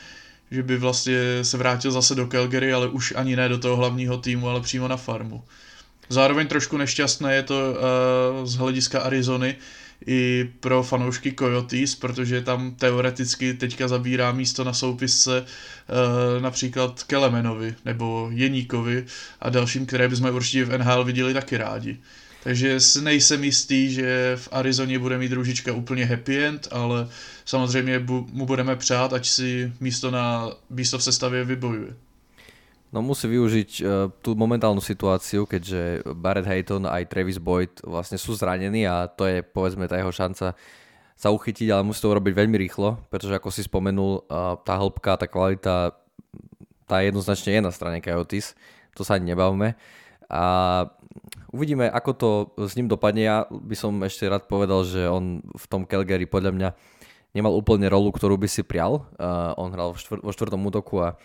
že 0.51 0.63
by 0.63 0.77
vlastně 0.77 1.19
se 1.43 1.57
vrátil 1.57 1.91
zase 1.93 2.15
do 2.15 2.27
Calgary, 2.27 2.73
ale 2.73 2.89
už 2.89 3.13
ani 3.17 3.37
ne 3.37 3.49
do 3.49 3.59
toho 3.59 3.77
hlavního 3.77 4.19
týmu, 4.19 4.49
ale 4.49 4.61
přímo 4.61 4.89
na 4.89 4.97
farmu. 4.97 5.45
Zároveň 6.09 6.47
trošku 6.47 6.77
nešťastné 6.77 7.35
je 7.35 7.43
to 7.43 7.55
uh, 7.71 8.47
z 8.47 8.55
hlediska 8.57 9.01
Arizony, 9.01 9.57
i 10.07 10.51
pro 10.61 10.83
fanoušky 10.83 11.33
Coyotes, 11.33 11.95
protože 11.95 12.41
tam 12.43 12.75
teoreticky 12.75 13.55
teďka 13.55 13.89
zabírá 13.89 14.33
místo 14.33 14.65
na 14.65 14.73
soupisce 14.73 15.39
e, 15.39 16.41
například 16.41 17.03
Kelemenovi 17.03 17.75
nebo 17.85 18.29
Jeníkovi 18.33 19.05
a 19.41 19.51
dalším, 19.51 19.87
které 19.87 20.09
bychom 20.09 20.35
určitě 20.35 20.65
v 20.65 20.79
NHL 20.79 21.05
viděli 21.05 21.35
taky 21.35 21.57
rádi. 21.57 21.99
Takže 22.43 22.79
nejsem 23.01 23.45
jistý, 23.45 23.93
že 23.93 24.33
v 24.37 24.49
Arizoně 24.53 24.99
bude 24.99 25.19
mít 25.19 25.29
družička 25.29 25.73
úplně 25.73 26.05
happy 26.05 26.45
end, 26.45 26.69
ale 26.71 27.09
samozřejmě 27.45 27.99
mu 28.09 28.47
budeme 28.47 28.77
přát, 28.77 29.13
ať 29.13 29.29
si 29.29 29.73
místo, 29.81 30.11
na, 30.11 30.51
místo 30.71 30.99
v 30.99 31.03
sestavě 31.03 31.45
vybojuje. 31.45 31.95
No 32.89 33.05
musí 33.05 33.29
využiť 33.29 33.71
uh, 33.85 34.09
tú 34.25 34.33
momentálnu 34.33 34.81
situáciu, 34.81 35.45
keďže 35.45 36.09
Barrett 36.17 36.49
Hayton 36.49 36.89
aj 36.89 37.13
Travis 37.13 37.37
Boyd 37.37 37.85
vlastne 37.85 38.17
sú 38.17 38.33
zranení 38.33 38.89
a 38.89 39.05
to 39.09 39.29
je 39.29 39.45
povedzme 39.45 39.85
tá 39.85 40.01
jeho 40.01 40.09
šanca 40.09 40.57
sa 41.19 41.29
uchytiť, 41.35 41.69
ale 41.75 41.83
musí 41.83 41.99
to 41.99 42.15
urobiť 42.15 42.31
veľmi 42.31 42.55
rýchlo, 42.55 43.03
pretože 43.11 43.35
ako 43.35 43.51
si 43.51 43.67
spomenul, 43.67 44.23
tá 44.63 44.79
hĺbka, 44.79 45.19
tá 45.19 45.27
kvalita, 45.27 45.99
tá 46.87 46.97
jednoznačne 47.03 47.59
je 47.59 47.67
na 47.67 47.75
strane 47.75 47.99
Coyotes, 47.99 48.55
to 48.95 49.03
sa 49.03 49.19
ani 49.19 49.35
nebavme. 49.35 49.75
A 50.31 50.43
uvidíme, 51.51 51.91
ako 51.91 52.11
to 52.15 52.29
s 52.71 52.79
ním 52.79 52.87
dopadne. 52.87 53.27
Ja 53.27 53.37
by 53.51 53.75
som 53.75 53.99
ešte 54.07 54.31
rád 54.31 54.47
povedal, 54.47 54.87
že 54.87 55.11
on 55.11 55.43
v 55.43 55.65
tom 55.67 55.91
Calgary 55.91 56.31
podľa 56.31 56.55
mňa 56.55 56.69
nemal 57.35 57.51
úplne 57.51 57.91
rolu, 57.91 58.15
ktorú 58.15 58.39
by 58.39 58.47
si 58.47 58.63
prial. 58.63 59.11
Uh, 59.19 59.59
on 59.59 59.75
hral 59.75 59.99
vo 59.99 60.31
štvrtom 60.31 60.63
útoku 60.71 61.03
a 61.03 61.19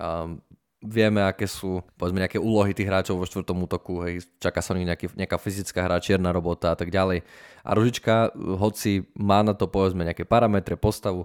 um, 0.00 0.40
vieme, 0.84 1.24
aké 1.24 1.48
sú 1.48 1.80
povedzme 1.96 2.20
nejaké 2.20 2.36
úlohy 2.36 2.76
tých 2.76 2.86
hráčov 2.86 3.16
vo 3.16 3.24
štvrtom 3.24 3.64
útoku, 3.64 4.04
hej, 4.04 4.28
čaká 4.36 4.60
sa 4.60 4.76
nich 4.76 4.84
nejaký, 4.84 5.16
nejaká 5.16 5.40
fyzická 5.40 5.88
hra, 5.88 6.04
čierna 6.04 6.30
robota 6.30 6.72
a 6.72 6.76
tak 6.76 6.92
ďalej. 6.92 7.24
A 7.64 7.70
Ružička, 7.72 8.36
hoci 8.36 9.08
má 9.16 9.40
na 9.40 9.56
to 9.56 9.64
povedzme 9.64 10.04
nejaké 10.04 10.28
parametre, 10.28 10.76
postavu, 10.76 11.24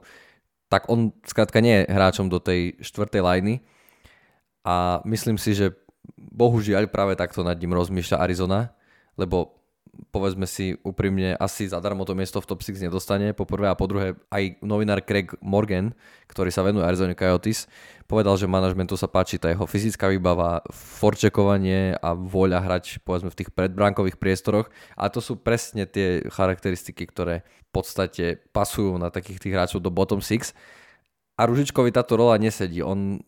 tak 0.72 0.88
on 0.88 1.12
skrátka 1.28 1.60
nie 1.60 1.84
je 1.84 1.92
hráčom 1.92 2.32
do 2.32 2.40
tej 2.40 2.80
štvrtej 2.80 3.22
lajny 3.22 3.56
a 4.64 5.04
myslím 5.04 5.36
si, 5.36 5.52
že 5.52 5.76
bohužiaľ 6.16 6.88
práve 6.88 7.20
takto 7.20 7.44
nad 7.44 7.60
ním 7.60 7.76
rozmýšľa 7.76 8.24
Arizona, 8.24 8.72
lebo 9.20 9.59
povedzme 10.10 10.50
si 10.50 10.74
úprimne, 10.82 11.38
asi 11.38 11.70
zadarmo 11.70 12.02
to 12.06 12.18
miesto 12.18 12.42
v 12.42 12.50
top 12.50 12.66
6 12.66 12.82
nedostane. 12.82 13.34
Po 13.38 13.46
prvé 13.46 13.70
a 13.70 13.78
po 13.78 13.86
druhé, 13.86 14.18
aj 14.34 14.58
novinár 14.66 15.06
Craig 15.06 15.30
Morgan, 15.42 15.94
ktorý 16.26 16.50
sa 16.50 16.66
venuje 16.66 16.86
Arizona 16.86 17.14
Coyotes, 17.14 17.70
povedal, 18.10 18.34
že 18.42 18.50
manažmentu 18.50 18.98
sa 18.98 19.06
páči 19.06 19.38
tá 19.38 19.54
jeho 19.54 19.70
fyzická 19.70 20.10
výbava, 20.10 20.66
forčekovanie 20.74 21.94
a 22.02 22.18
voľa 22.18 22.66
hrať 22.66 23.06
povedzme 23.06 23.30
v 23.30 23.38
tých 23.38 23.54
predbránkových 23.54 24.18
priestoroch. 24.18 24.74
A 24.98 25.14
to 25.14 25.22
sú 25.22 25.38
presne 25.38 25.86
tie 25.86 26.26
charakteristiky, 26.26 27.06
ktoré 27.06 27.46
v 27.46 27.70
podstate 27.70 28.42
pasujú 28.50 28.98
na 28.98 29.14
takých 29.14 29.38
tých 29.46 29.54
hráčov 29.54 29.86
do 29.86 29.94
bottom 29.94 30.26
6. 30.26 30.58
A 31.40 31.48
Ružičkovi 31.48 31.94
táto 31.96 32.20
rola 32.20 32.36
nesedí. 32.36 32.84
On 32.84 33.22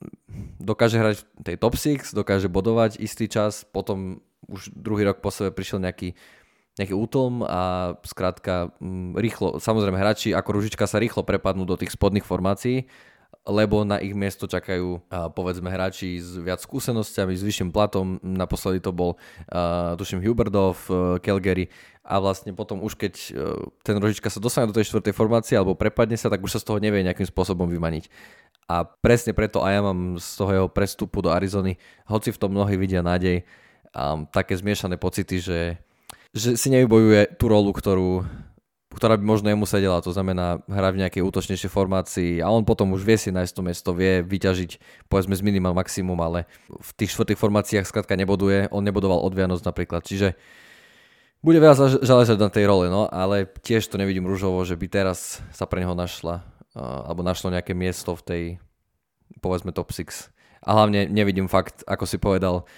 dokáže 0.59 0.99
hrať 0.99 1.15
v 1.23 1.43
tej 1.45 1.55
top 1.55 1.79
6, 1.79 2.11
dokáže 2.11 2.51
bodovať 2.51 2.99
istý 2.99 3.31
čas, 3.31 3.63
potom 3.63 4.19
už 4.51 4.73
druhý 4.73 5.07
rok 5.07 5.23
po 5.23 5.31
sebe 5.31 5.53
prišiel 5.53 5.79
nejaký 5.79 6.17
nejaký 6.81 6.97
útlm 6.97 7.45
a 7.45 7.93
skrátka 8.01 8.73
mm, 8.81 9.13
rýchlo, 9.15 9.47
samozrejme 9.61 9.95
hráči 9.95 10.33
ako 10.33 10.49
Ružička 10.57 10.89
sa 10.89 10.97
rýchlo 10.97 11.21
prepadnú 11.21 11.63
do 11.63 11.77
tých 11.77 11.93
spodných 11.93 12.25
formácií, 12.25 12.89
lebo 13.41 13.81
na 13.81 13.97
ich 13.97 14.13
miesto 14.13 14.45
čakajú 14.45 15.01
povedzme 15.33 15.73
hráči 15.73 16.21
s 16.21 16.37
viac 16.37 16.61
skúsenosťami, 16.61 17.33
s 17.33 17.41
vyšším 17.41 17.73
platom. 17.73 18.21
Naposledy 18.21 18.85
to 18.85 18.93
bol 18.93 19.17
uh, 19.17 19.97
tuším 19.97 20.21
Huberdov, 20.21 20.77
uh, 20.85 21.17
Calgary 21.17 21.73
a 22.05 22.21
vlastne 22.21 22.53
potom 22.53 22.85
už 22.85 23.01
keď 23.01 23.13
uh, 23.33 23.57
ten 23.81 23.97
Rožička 23.97 24.29
sa 24.29 24.37
dostane 24.37 24.69
do 24.69 24.77
tej 24.77 24.93
štvrtej 24.93 25.17
formácie 25.17 25.57
alebo 25.57 25.73
prepadne 25.73 26.21
sa, 26.21 26.29
tak 26.29 26.45
už 26.45 26.53
sa 26.53 26.61
z 26.61 26.69
toho 26.69 26.77
nevie 26.77 27.01
nejakým 27.01 27.25
spôsobom 27.25 27.65
vymaniť. 27.65 28.13
A 28.69 28.85
presne 28.85 29.33
preto 29.33 29.65
aj 29.65 29.73
ja 29.73 29.81
mám 29.81 30.21
z 30.21 30.29
toho 30.37 30.51
jeho 30.53 30.69
prestupu 30.69 31.25
do 31.25 31.33
Arizony, 31.33 31.81
hoci 32.05 32.29
v 32.29 32.39
tom 32.39 32.53
mnohí 32.53 32.77
vidia 32.77 33.01
nádej, 33.01 33.41
um, 33.91 34.29
také 34.29 34.53
zmiešané 34.53 35.01
pocity, 35.01 35.41
že 35.41 35.57
že 36.31 36.55
si 36.55 36.67
nevybojuje 36.71 37.35
tú 37.35 37.51
rolu, 37.51 37.75
ktorú, 37.75 38.23
ktorá 38.95 39.19
by 39.19 39.23
možno 39.23 39.51
jemu 39.51 39.67
sedela, 39.67 40.03
to 40.03 40.15
znamená 40.15 40.63
hrať 40.67 40.93
v 40.95 41.01
nejakej 41.03 41.25
útočnejšej 41.27 41.71
formácii 41.71 42.31
a 42.39 42.47
on 42.51 42.63
potom 42.63 42.91
už 42.95 43.03
vie 43.03 43.19
si 43.19 43.31
nájsť 43.31 43.53
to 43.55 43.61
miesto, 43.63 43.89
vie 43.91 44.23
vyťažiť 44.23 44.71
povedzme 45.11 45.35
z 45.35 45.43
minimal 45.43 45.75
maximum, 45.75 46.19
ale 46.23 46.47
v 46.71 46.91
tých 46.95 47.11
štvrtých 47.15 47.39
formáciách 47.39 47.87
skrátka 47.87 48.15
neboduje, 48.15 48.71
on 48.71 48.83
nebodoval 48.83 49.19
od 49.23 49.35
Vianoc 49.35 49.63
napríklad, 49.63 50.07
čiže 50.07 50.35
bude 51.41 51.57
veľa 51.57 52.05
záležať 52.05 52.37
na 52.37 52.53
tej 52.53 52.69
role, 52.69 52.85
no, 52.85 53.09
ale 53.09 53.49
tiež 53.49 53.89
to 53.89 53.97
nevidím 53.97 54.29
rúžovo, 54.29 54.61
že 54.61 54.77
by 54.77 54.85
teraz 54.85 55.41
sa 55.49 55.65
pre 55.65 55.81
neho 55.81 55.97
našla, 55.97 56.45
alebo 56.77 57.25
našlo 57.25 57.49
nejaké 57.49 57.73
miesto 57.73 58.13
v 58.13 58.21
tej, 58.21 58.43
povedzme, 59.41 59.73
top 59.73 59.89
6. 59.89 60.29
A 60.61 60.69
hlavne 60.77 61.09
nevidím 61.09 61.49
fakt, 61.49 61.81
ako 61.89 62.05
si 62.05 62.21
povedal, 62.21 62.69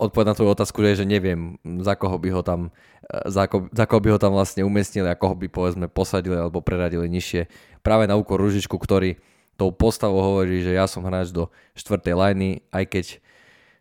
odpoveď 0.00 0.32
na 0.32 0.36
tvoju 0.36 0.50
otázku 0.56 0.80
je, 0.80 1.04
že 1.04 1.06
neviem, 1.06 1.60
za 1.84 1.92
koho 1.92 2.16
by 2.16 2.28
ho 2.32 2.40
tam, 2.40 2.72
e, 3.04 3.28
za, 3.28 3.44
ko, 3.44 3.68
za 3.68 3.84
koho 3.84 4.00
by 4.00 4.16
ho 4.16 4.18
tam 4.18 4.32
vlastne 4.32 4.64
umiestnili 4.64 5.12
a 5.12 5.18
koho 5.18 5.36
by 5.36 5.52
povedzme 5.52 5.86
posadili 5.92 6.40
alebo 6.40 6.64
preradili 6.64 7.04
nižšie. 7.12 7.46
Práve 7.84 8.08
na 8.08 8.16
úkor 8.16 8.40
Ružičku, 8.40 8.80
ktorý 8.80 9.20
tou 9.60 9.68
postavou 9.76 10.24
hovorí, 10.24 10.64
že 10.64 10.72
ja 10.72 10.88
som 10.88 11.04
hráč 11.04 11.36
do 11.36 11.52
štvrtej 11.76 12.16
lajny, 12.16 12.64
aj 12.72 12.84
keď 12.88 13.06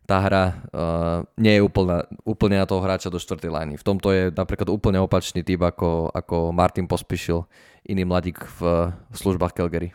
tá 0.04 0.20
hra 0.26 0.44
uh, 0.74 1.22
nie 1.38 1.56
je 1.56 1.62
úplne, 1.62 2.02
úplne 2.26 2.58
na 2.58 2.66
toho 2.66 2.82
hráča 2.82 3.14
do 3.14 3.22
štvrtej 3.22 3.54
lajny. 3.54 3.74
V 3.78 3.86
tomto 3.86 4.10
je 4.10 4.34
napríklad 4.34 4.68
úplne 4.68 4.98
opačný 4.98 5.46
typ 5.46 5.62
ako, 5.62 6.10
ako 6.12 6.50
Martin 6.50 6.90
Pospišil, 6.90 7.46
iný 7.86 8.10
mladík 8.10 8.42
v, 8.58 8.90
v 8.92 9.16
službách 9.16 9.54
Calgary. 9.54 9.94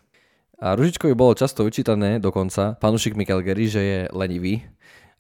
A 0.63 0.79
Ružičkovi 0.79 1.13
bolo 1.19 1.35
často 1.35 1.67
vyčítané 1.67 2.23
dokonca 2.23 2.79
fanúšikmi 2.79 3.27
Calgary, 3.27 3.67
že 3.67 3.83
je 3.83 4.01
lenivý, 4.15 4.63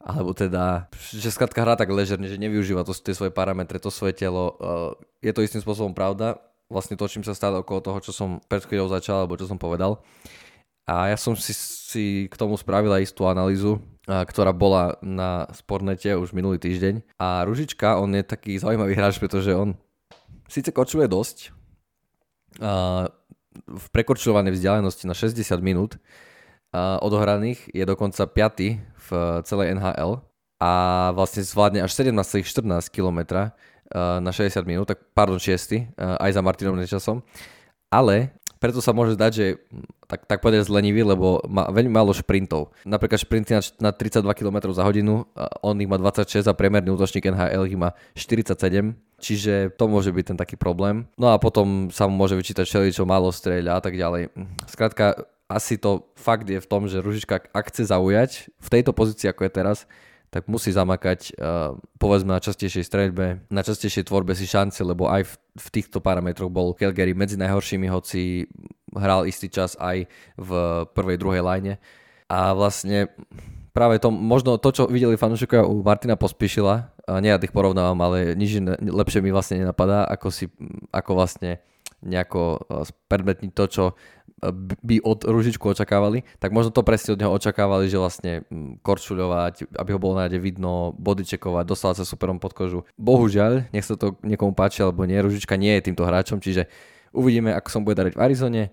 alebo 0.05 0.37
teda, 0.37 0.93
že 1.17 1.33
skrátka 1.33 1.65
hrá 1.65 1.81
tak 1.81 1.89
ležerne, 1.89 2.29
že 2.29 2.37
nevyužíva 2.37 2.85
to, 2.85 2.93
tie 2.93 3.17
svoje 3.17 3.33
parametre, 3.33 3.81
to 3.81 3.89
svoje 3.89 4.13
telo. 4.13 4.61
Eh, 4.61 5.31
je 5.31 5.33
to 5.33 5.41
istým 5.41 5.65
spôsobom 5.65 5.97
pravda, 5.97 6.37
vlastne 6.69 7.01
to, 7.01 7.09
čím 7.09 7.25
sa 7.25 7.33
stále 7.33 7.65
okolo 7.65 7.81
toho, 7.81 7.99
čo 8.05 8.13
som 8.13 8.37
pred 8.45 8.61
chvíľou 8.61 8.93
začal, 8.93 9.25
alebo 9.25 9.41
čo 9.41 9.49
som 9.49 9.57
povedal. 9.57 10.05
A 10.85 11.09
ja 11.09 11.17
som 11.17 11.33
si, 11.33 11.57
si 11.57 12.29
k 12.29 12.37
tomu 12.37 12.61
spravila 12.61 13.01
istú 13.01 13.25
analýzu, 13.25 13.81
eh, 14.05 14.21
ktorá 14.29 14.53
bola 14.53 15.01
na 15.01 15.49
Spornete 15.57 16.13
už 16.13 16.37
minulý 16.37 16.61
týždeň. 16.61 17.17
A 17.17 17.49
Ružička, 17.49 17.97
on 17.97 18.13
je 18.13 18.21
taký 18.21 18.61
zaujímavý 18.61 18.93
hráč, 18.93 19.17
pretože 19.17 19.57
on 19.57 19.73
síce 20.53 20.69
kočuje 20.69 21.09
dosť, 21.09 21.57
v 23.55 23.87
prekorčovanej 23.91 24.55
vzdialenosti 24.55 25.07
na 25.07 25.15
60 25.15 25.59
minút, 25.63 25.99
odohraných, 26.75 27.71
je 27.71 27.85
dokonca 27.87 28.27
5 28.27 28.94
v 29.09 29.43
celej 29.45 29.77
NHL 29.77 30.21
a 30.63 30.73
vlastne 31.13 31.45
zvládne 31.45 31.85
až 31.85 31.93
17,14 31.93 32.89
km 32.89 33.53
na 33.95 34.31
60 34.33 34.65
minút, 34.65 34.89
tak 34.89 35.03
pardon 35.13 35.37
6, 35.37 35.97
aj 35.99 36.31
za 36.33 36.41
Martinom 36.41 36.75
Nečasom. 36.75 37.21
Ale 37.93 38.33
preto 38.65 38.81
sa 38.81 38.97
môže 38.97 39.13
zdať, 39.13 39.33
že 39.37 39.47
tak, 40.09 40.25
tak 40.25 40.39
povedať 40.41 40.65
zlenivý, 40.65 41.05
lebo 41.05 41.45
má 41.45 41.69
veľmi 41.69 41.93
málo 41.93 42.17
šprintov. 42.17 42.73
Napríklad 42.89 43.21
šprinty 43.21 43.53
na, 43.53 43.61
na 43.77 43.91
32 43.93 44.25
km 44.33 44.73
za 44.73 44.89
hodinu, 44.89 45.29
on 45.61 45.77
ich 45.77 45.91
má 45.91 46.01
26 46.01 46.49
a 46.49 46.57
priemerný 46.57 46.97
útočník 46.97 47.29
NHL 47.29 47.69
ich 47.69 47.77
má 47.77 47.93
47, 48.17 48.97
čiže 49.21 49.77
to 49.77 49.85
môže 49.85 50.09
byť 50.17 50.25
ten 50.33 50.39
taký 50.41 50.57
problém. 50.57 51.05
No 51.21 51.29
a 51.29 51.37
potom 51.37 51.93
sa 51.93 52.09
mu 52.09 52.17
môže 52.17 52.41
vyčítať 52.41 52.65
čo 52.65 53.05
málo 53.05 53.29
streľa 53.29 53.79
a 53.79 53.81
tak 53.85 54.01
ďalej. 54.01 54.33
Skrátka, 54.65 55.29
asi 55.55 55.79
to 55.79 56.11
fakt 56.19 56.51
je 56.51 56.59
v 56.59 56.67
tom, 56.67 56.91
že 56.91 56.99
Ružička 56.99 57.47
ak 57.55 57.71
chce 57.71 57.87
zaujať 57.87 58.51
v 58.59 58.69
tejto 58.69 58.91
pozícii 58.91 59.31
ako 59.31 59.47
je 59.47 59.53
teraz, 59.55 59.79
tak 60.35 60.51
musí 60.51 60.75
zamakať 60.75 61.39
uh, 61.39 61.79
povedzme 62.03 62.35
na 62.35 62.43
častejšej 62.43 62.83
streľbe, 62.91 63.47
na 63.55 63.63
častejšej 63.63 64.11
tvorbe 64.11 64.35
si 64.35 64.51
šance, 64.51 64.83
lebo 64.83 65.07
aj 65.07 65.31
v, 65.31 65.33
v 65.39 65.67
týchto 65.71 66.03
parametroch 66.03 66.51
bol 66.51 66.75
Calgary 66.75 67.15
medzi 67.15 67.39
najhoršími, 67.39 67.87
hoci 67.87 68.51
hral 68.99 69.31
istý 69.31 69.47
čas 69.47 69.79
aj 69.79 70.11
v 70.35 70.51
prvej, 70.91 71.23
druhej 71.23 71.43
line. 71.47 71.79
A 72.27 72.51
vlastne 72.51 73.15
práve 73.71 74.03
to, 74.03 74.11
možno 74.11 74.59
to, 74.59 74.75
čo 74.75 74.91
videli 74.91 75.15
fanúšikovia 75.15 75.71
u 75.71 75.87
Martina 75.87 76.19
Pospíšila, 76.19 76.91
nie 77.23 77.31
ja 77.31 77.39
tých 77.39 77.55
porovnávam, 77.55 77.99
ale 78.03 78.35
nič 78.35 78.59
lepšie 78.83 79.23
mi 79.23 79.31
vlastne 79.31 79.63
nenapadá, 79.63 80.03
ako 80.11 80.35
si, 80.35 80.51
ako 80.91 81.15
vlastne 81.15 81.63
nejako 82.05 82.63
eh, 82.63 82.87
predmetniť 83.09 83.51
to, 83.57 83.65
čo 83.67 83.85
by 84.85 85.01
od 85.01 85.25
Ružičku 85.25 85.63
očakávali, 85.73 86.27
tak 86.37 86.53
možno 86.53 86.75
to 86.75 86.85
presne 86.85 87.17
od 87.17 87.21
neho 87.23 87.33
očakávali, 87.33 87.89
že 87.89 87.97
vlastne 87.97 88.33
mm, 88.51 88.85
korčuľovať, 88.85 89.73
aby 89.79 89.91
ho 89.95 90.03
bolo 90.03 90.21
nájde 90.21 90.37
vidno, 90.43 90.93
bodyčekovať, 91.01 91.65
dostávať 91.65 91.97
sa 92.03 92.05
superom 92.05 92.37
pod 92.43 92.53
kožu. 92.53 92.85
Bohužiaľ, 93.01 93.71
nech 93.73 93.87
sa 93.87 93.97
to 93.97 94.19
niekomu 94.21 94.53
páči 94.53 94.85
alebo 94.85 95.07
nie, 95.09 95.17
Ružička 95.17 95.57
nie 95.57 95.79
je 95.79 95.87
týmto 95.89 96.05
hráčom, 96.05 96.43
čiže 96.43 96.69
uvidíme, 97.15 97.55
ako 97.57 97.69
som 97.71 97.83
bude 97.87 97.97
dariť 97.97 98.15
v 98.19 98.21
Arizone. 98.21 98.65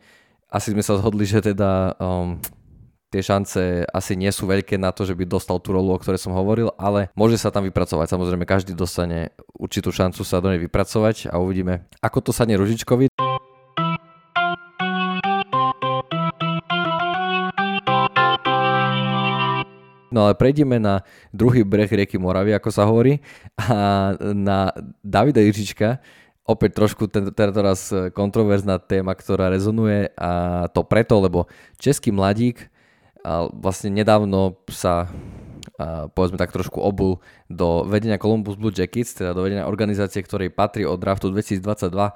Asi 0.52 0.76
sme 0.76 0.84
sa 0.84 1.00
zhodli, 1.00 1.24
že 1.24 1.40
teda 1.40 1.96
um, 1.96 2.36
tie 3.12 3.20
šance 3.20 3.84
asi 3.91 4.15
nie 4.15 4.32
sú 4.32 4.48
veľké 4.48 4.80
na 4.80 4.96
to, 4.96 5.03
že 5.03 5.12
by 5.20 5.27
dostal 5.27 5.60
tú 5.60 5.75
rolu, 5.75 5.91
o 5.91 6.00
ktorej 6.00 6.24
som 6.24 6.32
hovoril, 6.32 6.72
ale 6.80 7.12
môže 7.12 7.36
sa 7.36 7.51
tam 7.51 7.68
vypracovať. 7.68 8.08
Samozrejme, 8.08 8.48
každý 8.48 8.72
dostane 8.72 9.36
určitú 9.51 9.91
šancu 9.91 10.24
sa 10.24 10.39
do 10.39 10.48
nej 10.48 10.63
vypracovať 10.63 11.27
a 11.27 11.44
uvidíme, 11.44 11.91
ako 12.00 12.24
to 12.24 12.32
sa 12.32 12.48
Ružičkovi. 12.48 13.12
No 20.12 20.27
ale 20.27 20.36
prejdeme 20.36 20.80
na 20.80 21.03
druhý 21.32 21.63
breh 21.63 21.88
rieky 21.88 22.20
Moravy, 22.20 22.56
ako 22.56 22.70
sa 22.72 22.88
hovorí, 22.88 23.20
a 23.56 24.15
na 24.20 24.72
Davida 25.03 25.39
Jižička, 25.39 26.03
opäť 26.44 26.80
trošku 26.80 27.08
teda 27.08 27.32
teraz 27.32 27.91
kontroverzná 28.12 28.80
téma, 28.80 29.15
ktorá 29.15 29.48
rezonuje 29.51 30.12
a 30.20 30.68
to 30.72 30.84
preto, 30.84 31.15
lebo 31.20 31.48
český 31.80 32.12
mladík 32.12 32.71
vlastne 33.56 33.94
nedávno 33.94 34.58
sa 34.70 35.10
povedzme 36.13 36.38
tak 36.38 36.54
trošku 36.54 36.78
obul 36.78 37.18
do 37.50 37.82
vedenia 37.90 38.22
Columbus 38.22 38.54
Blue 38.54 38.74
Jackets, 38.74 39.18
teda 39.18 39.34
do 39.34 39.42
vedenia 39.42 39.66
organizácie, 39.66 40.22
ktorej 40.22 40.54
patrí 40.54 40.86
od 40.86 41.01
draftu 41.01 41.34
2022 41.34 42.13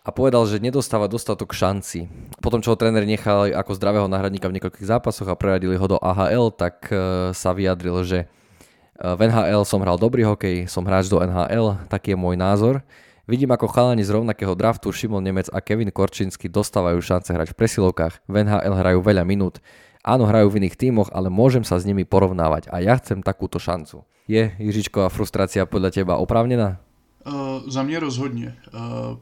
a 0.00 0.08
povedal, 0.08 0.48
že 0.48 0.62
nedostáva 0.62 1.12
dostatok 1.12 1.52
šanci. 1.52 2.08
Potom, 2.40 2.64
čo 2.64 2.72
ho 2.72 2.80
tréner 2.80 3.04
nechal 3.04 3.52
ako 3.52 3.76
zdravého 3.76 4.08
náhradníka 4.08 4.48
v 4.48 4.56
niekoľkých 4.56 4.88
zápasoch 4.88 5.28
a 5.28 5.36
preradili 5.36 5.76
ho 5.76 5.86
do 5.86 6.00
AHL, 6.00 6.48
tak 6.56 6.88
uh, 6.88 7.30
sa 7.36 7.52
vyjadril, 7.52 8.00
že 8.08 8.18
uh, 8.24 9.12
v 9.12 9.28
NHL 9.28 9.62
som 9.68 9.84
hral 9.84 10.00
dobrý 10.00 10.24
hokej, 10.24 10.72
som 10.72 10.88
hráč 10.88 11.12
do 11.12 11.20
NHL, 11.20 11.76
taký 11.92 12.16
je 12.16 12.18
môj 12.18 12.40
názor. 12.40 12.80
Vidím, 13.28 13.52
ako 13.52 13.70
chalani 13.70 14.02
z 14.02 14.10
rovnakého 14.10 14.56
draftu 14.58 14.90
Šimon 14.90 15.22
Nemec 15.22 15.52
a 15.52 15.62
Kevin 15.62 15.92
Korčinsky 15.92 16.50
dostávajú 16.50 16.98
šance 16.98 17.30
hrať 17.30 17.54
v 17.54 17.58
presilovkách. 17.60 18.26
V 18.26 18.34
NHL 18.42 18.74
hrajú 18.74 18.98
veľa 19.04 19.22
minút. 19.22 19.62
Áno, 20.00 20.24
hrajú 20.24 20.48
v 20.48 20.64
iných 20.64 20.80
tímoch, 20.80 21.12
ale 21.12 21.28
môžem 21.28 21.60
sa 21.60 21.76
s 21.76 21.84
nimi 21.84 22.08
porovnávať 22.08 22.72
a 22.72 22.80
ja 22.80 22.96
chcem 22.96 23.20
takúto 23.20 23.60
šancu. 23.60 24.08
Je 24.24 24.48
Jiříčková 24.56 25.12
frustrácia 25.12 25.68
podľa 25.68 25.90
teba 25.92 26.16
oprávnená? 26.16 26.80
Uh, 27.26 27.60
za 27.68 27.82
mě 27.82 28.00
rozhodně. 28.00 28.56
Uh, 28.72 29.18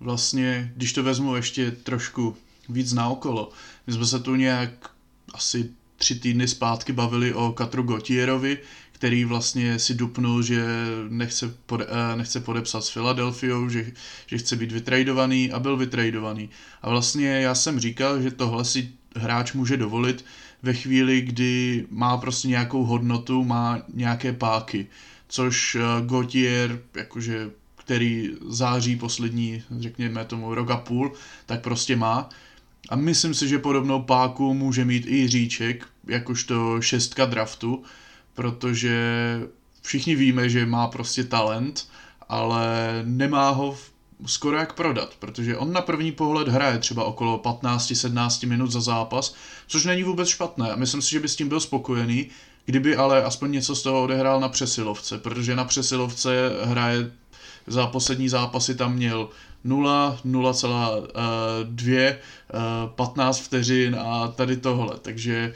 vlastně, 0.00 0.72
když 0.76 0.92
to 0.92 1.02
vezmu 1.02 1.36
ještě 1.36 1.70
trošku 1.70 2.36
víc 2.68 2.92
naokolo, 2.92 3.50
my 3.86 3.92
jsme 3.92 4.06
se 4.06 4.20
tu 4.20 4.34
nějak 4.34 4.70
asi 5.34 5.70
tři 5.96 6.14
týdny 6.14 6.48
zpátky 6.48 6.92
bavili 6.92 7.34
o 7.34 7.52
Katru 7.52 7.82
Gotierovi, 7.82 8.58
který 8.92 9.24
vlastně 9.24 9.78
si 9.78 9.94
dupnul, 9.94 10.42
že 10.42 10.64
nechce, 11.08 11.54
pode, 11.66 11.86
eh, 11.88 12.16
nechce 12.16 12.40
podepsat 12.40 12.84
s 12.84 12.88
Filadelfiou, 12.88 13.68
že, 13.68 13.92
že 14.26 14.38
chce 14.38 14.56
být 14.56 14.72
vytradovaný 14.72 15.52
a 15.52 15.58
byl 15.58 15.76
vytradovaný. 15.76 16.50
A 16.82 16.90
vlastně 16.90 17.28
já 17.28 17.54
jsem 17.54 17.80
říkal, 17.80 18.22
že 18.22 18.30
tohle 18.30 18.64
si 18.64 18.88
hráč 19.14 19.52
může 19.52 19.76
dovolit 19.76 20.24
ve 20.62 20.74
chvíli, 20.74 21.20
kdy 21.20 21.86
má 21.90 22.16
prostě 22.16 22.48
nějakou 22.48 22.84
hodnotu, 22.84 23.44
má 23.44 23.82
nějaké 23.94 24.32
páky, 24.32 24.86
což 25.28 25.74
eh, 25.74 26.06
Gautier 26.06 26.80
jakože 26.94 27.50
který 27.84 28.30
září 28.48 28.96
poslední, 28.96 29.62
řekněme 29.78 30.24
tomu, 30.24 30.54
rok 30.54 30.70
a 30.70 30.76
půl, 30.76 31.12
tak 31.46 31.62
prostě 31.62 31.96
má. 31.96 32.28
A 32.88 32.96
myslím 32.96 33.34
si, 33.34 33.48
že 33.48 33.58
podobnou 33.58 34.02
páku 34.02 34.54
může 34.54 34.84
mít 34.84 35.06
i 35.06 35.28
Říček, 35.28 35.86
jakožto 36.06 36.80
šestka 36.80 37.24
draftu, 37.24 37.82
protože 38.34 38.96
všichni 39.82 40.14
víme, 40.14 40.48
že 40.48 40.66
má 40.66 40.86
prostě 40.86 41.24
talent, 41.24 41.88
ale 42.28 43.02
nemá 43.04 43.50
ho 43.50 43.78
skoro 44.26 44.56
jak 44.56 44.72
prodat, 44.72 45.14
protože 45.18 45.56
on 45.56 45.72
na 45.72 45.80
první 45.80 46.12
pohled 46.12 46.48
hraje 46.48 46.78
třeba 46.78 47.04
okolo 47.04 47.38
15-17 47.38 48.48
minut 48.48 48.70
za 48.70 48.80
zápas, 48.80 49.34
což 49.66 49.84
není 49.84 50.02
vůbec 50.02 50.28
špatné 50.28 50.72
a 50.72 50.76
myslím 50.76 51.02
si, 51.02 51.10
že 51.10 51.20
by 51.20 51.28
s 51.28 51.36
tím 51.36 51.48
byl 51.48 51.60
spokojený, 51.60 52.28
kdyby 52.66 52.96
ale 52.96 53.24
aspoň 53.24 53.52
něco 53.52 53.74
z 53.74 53.82
toho 53.82 54.02
odehrál 54.02 54.40
na 54.40 54.48
přesilovce, 54.48 55.18
protože 55.18 55.56
na 55.56 55.64
přesilovce 55.64 56.50
hraje 56.62 57.10
za 57.66 57.86
poslední 57.86 58.28
zápasy 58.28 58.74
tam 58.74 58.94
měl 58.94 59.28
0, 59.64 60.18
0,2, 60.24 62.16
15 62.94 63.38
vteřin 63.38 63.96
a 64.00 64.28
tady 64.28 64.56
tohle. 64.56 64.98
Takže 65.02 65.52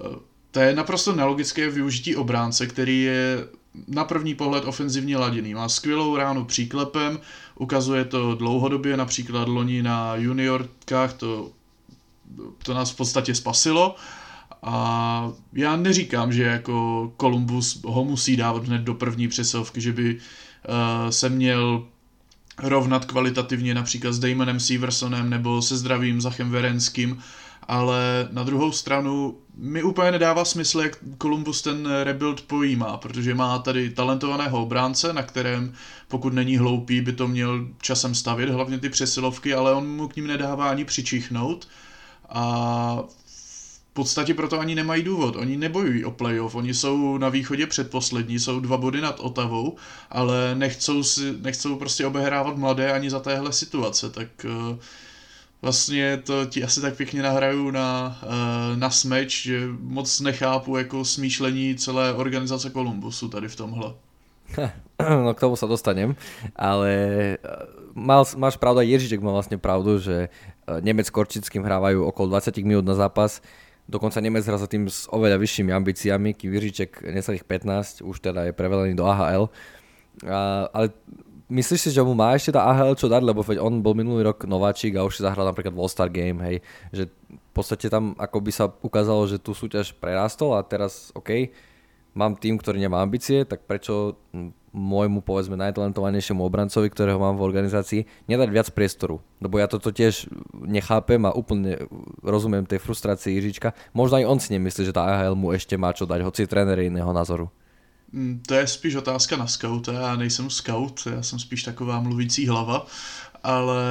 eh, 0.00 0.04
to 0.50 0.60
je 0.60 0.74
naprosto 0.74 1.12
nelogické 1.12 1.70
využití 1.70 2.16
obránce, 2.16 2.66
který 2.66 3.02
je 3.02 3.46
na 3.88 4.04
první 4.04 4.34
pohled 4.34 4.64
ofenzivně 4.64 5.16
laděný. 5.16 5.54
Má 5.54 5.68
skvělou 5.68 6.16
ránu 6.16 6.44
příklepem, 6.44 7.20
ukazuje 7.60 8.04
to 8.04 8.34
dlouhodobě, 8.34 8.96
například 8.96 9.48
loni 9.48 9.82
na 9.82 10.14
juniorkách, 10.16 11.12
to, 11.12 11.50
to 12.62 12.74
nás 12.74 12.90
v 12.90 12.96
podstatě 12.96 13.34
spasilo. 13.34 13.96
A 14.62 15.32
já 15.52 15.76
neříkám, 15.76 16.32
že 16.32 16.42
jako 16.42 17.12
Columbus 17.20 17.82
ho 17.84 18.04
musí 18.04 18.36
dávat 18.36 18.66
hned 18.66 18.82
do 18.82 18.94
první 18.94 19.28
přesovky, 19.28 19.80
že 19.80 19.92
by 19.92 20.20
Eh, 20.64 21.12
se 21.12 21.28
měl 21.28 21.86
rovnat 22.58 23.04
kvalitativně 23.04 23.74
například 23.74 24.12
s 24.12 24.18
Damonem 24.18 24.60
Seversonem 24.60 25.30
nebo 25.30 25.62
se 25.62 25.76
zdravým 25.76 26.20
Zachem 26.20 26.50
Verenským, 26.50 27.22
ale 27.62 28.28
na 28.32 28.42
druhou 28.42 28.72
stranu 28.72 29.38
mi 29.56 29.82
úplně 29.82 30.12
nedává 30.12 30.44
smysl, 30.44 30.80
jak 30.80 30.98
Columbus 31.22 31.62
ten 31.62 31.88
rebuild 32.02 32.40
pojímá, 32.40 32.96
protože 32.96 33.34
má 33.34 33.58
tady 33.58 33.90
talentovaného 33.90 34.62
obránce, 34.62 35.12
na 35.12 35.22
kterém, 35.22 35.72
pokud 36.08 36.34
není 36.34 36.56
hloupý, 36.56 37.00
by 37.00 37.12
to 37.12 37.28
měl 37.28 37.66
časem 37.82 38.14
stavět, 38.14 38.50
hlavně 38.50 38.78
ty 38.78 38.88
přesilovky, 38.88 39.54
ale 39.54 39.74
on 39.74 39.96
mu 39.96 40.08
k 40.08 40.16
ním 40.16 40.26
nedává 40.26 40.70
ani 40.70 40.84
přičichnout. 40.84 41.68
A 42.28 43.02
podstatě 44.00 44.34
proto 44.34 44.60
ani 44.60 44.74
nemají 44.74 45.02
důvod. 45.02 45.36
Oni 45.36 45.56
nebojují 45.56 46.04
o 46.04 46.10
playoff, 46.10 46.54
oni 46.54 46.74
jsou 46.74 47.18
na 47.18 47.28
východě 47.28 47.66
předposlední, 47.66 48.38
jsou 48.38 48.60
dva 48.60 48.76
body 48.76 49.00
nad 49.00 49.20
Otavou, 49.20 49.76
ale 50.10 50.54
nechcou, 50.54 51.02
si, 51.02 51.34
nechcou 51.40 51.76
prostě 51.76 52.06
obehrávat 52.06 52.56
mladé 52.56 52.92
ani 52.92 53.10
za 53.10 53.20
téhle 53.20 53.52
situace, 53.52 54.10
tak 54.10 54.28
uh, 54.44 54.76
vlastně 55.62 56.16
to 56.16 56.46
ti 56.46 56.64
asi 56.64 56.80
tak 56.80 56.96
pěkně 56.96 57.22
nahraju 57.22 57.70
na, 57.70 58.18
uh, 58.22 58.78
na 58.78 58.90
smeč, 58.90 59.42
že 59.42 59.68
moc 59.80 60.20
nechápu 60.20 60.76
jako 60.76 61.04
smýšlení 61.04 61.74
celé 61.74 62.14
organizace 62.14 62.70
Kolumbusu 62.70 63.28
tady 63.28 63.48
v 63.48 63.56
tomhle. 63.56 63.94
No 65.00 65.32
k 65.32 65.40
tomu 65.40 65.56
sa 65.56 65.64
dostanem, 65.64 66.12
ale 66.52 66.92
eh, 67.40 67.40
mal, 67.96 68.20
máš 68.36 68.60
pravdu, 68.60 68.84
Jeržiček 68.84 69.24
má 69.24 69.32
vlastne 69.32 69.56
pravdu, 69.56 69.96
že 69.96 70.28
Nemec 70.68 71.08
Korčickým 71.08 71.64
hrávajú 71.64 72.04
okolo 72.04 72.36
20 72.36 72.60
minút 72.68 72.84
na 72.84 72.92
zápas, 72.92 73.40
Dokonca 73.90 74.22
Nemec 74.22 74.46
hra 74.46 74.54
za 74.54 74.70
tým 74.70 74.86
s 74.86 75.10
oveľa 75.10 75.34
vyššími 75.42 75.74
ambíciami, 75.74 76.38
kým 76.38 76.54
Vyžiček 76.54 77.10
necelých 77.10 77.42
15, 77.42 78.06
už 78.06 78.16
teda 78.22 78.46
je 78.46 78.52
prevelený 78.54 78.94
do 78.94 79.02
AHL. 79.02 79.50
A, 80.30 80.70
ale 80.70 80.94
myslíš 81.50 81.80
si, 81.82 81.90
že 81.90 82.00
mu 82.06 82.14
má 82.14 82.32
ešte 82.38 82.54
tá 82.54 82.64
AHL 82.70 82.94
čo 82.94 83.10
dať, 83.10 83.20
lebo 83.26 83.42
veď 83.42 83.58
on 83.58 83.82
bol 83.82 83.92
minulý 83.98 84.22
rok 84.22 84.46
nováčik 84.46 84.94
a 84.94 85.04
už 85.04 85.18
si 85.18 85.26
zahral 85.26 85.44
napríklad 85.44 85.74
All-Star 85.74 86.08
Game, 86.08 86.38
hej, 86.46 86.56
že 86.94 87.10
v 87.28 87.52
podstate 87.52 87.90
tam 87.90 88.14
ako 88.16 88.38
by 88.38 88.50
sa 88.54 88.70
ukázalo, 88.70 89.26
že 89.26 89.42
tú 89.42 89.52
súťaž 89.52 89.92
prerastol 89.98 90.54
a 90.54 90.62
teraz 90.62 91.10
OK, 91.12 91.50
mám 92.14 92.38
tým, 92.38 92.56
ktorý 92.56 92.78
nemá 92.78 93.02
ambície, 93.02 93.42
tak 93.42 93.66
prečo 93.66 94.16
môjmu 94.70 95.26
povedzme 95.26 95.58
najtalentovanejšiemu 95.58 96.46
obrancovi, 96.46 96.86
ktorého 96.94 97.18
mám 97.18 97.34
v 97.34 97.42
organizácii, 97.42 98.06
nedať 98.30 98.48
viac 98.54 98.68
priestoru. 98.70 99.18
Lebo 99.42 99.58
ja 99.58 99.66
toto 99.66 99.90
tiež 99.90 100.30
nechápem 100.54 101.18
a 101.26 101.34
úplne 101.34 101.90
rozumiem 102.22 102.62
tej 102.62 102.78
frustrácii 102.78 103.34
Jiříčka. 103.34 103.74
Možno 103.90 104.22
aj 104.22 104.28
on 104.30 104.38
si 104.38 104.54
nemyslí, 104.54 104.86
že 104.86 104.94
tá 104.94 105.10
AHL 105.10 105.34
mu 105.34 105.50
ešte 105.50 105.74
má 105.74 105.90
čo 105.90 106.06
dať, 106.06 106.22
hoci 106.22 106.46
je 106.46 106.50
tréner 106.50 106.86
iného 106.86 107.10
názoru. 107.10 107.50
Mm, 108.12 108.42
to 108.46 108.54
je 108.54 108.66
spíš 108.66 108.94
otázka 108.94 109.36
na 109.36 109.46
scouta, 109.46 109.92
já 109.92 110.16
nejsem 110.16 110.50
scout, 110.50 111.08
já 111.14 111.22
jsem 111.22 111.38
spíš 111.38 111.62
taková 111.62 112.00
mluvící 112.00 112.46
hlava, 112.46 112.86
ale 113.42 113.82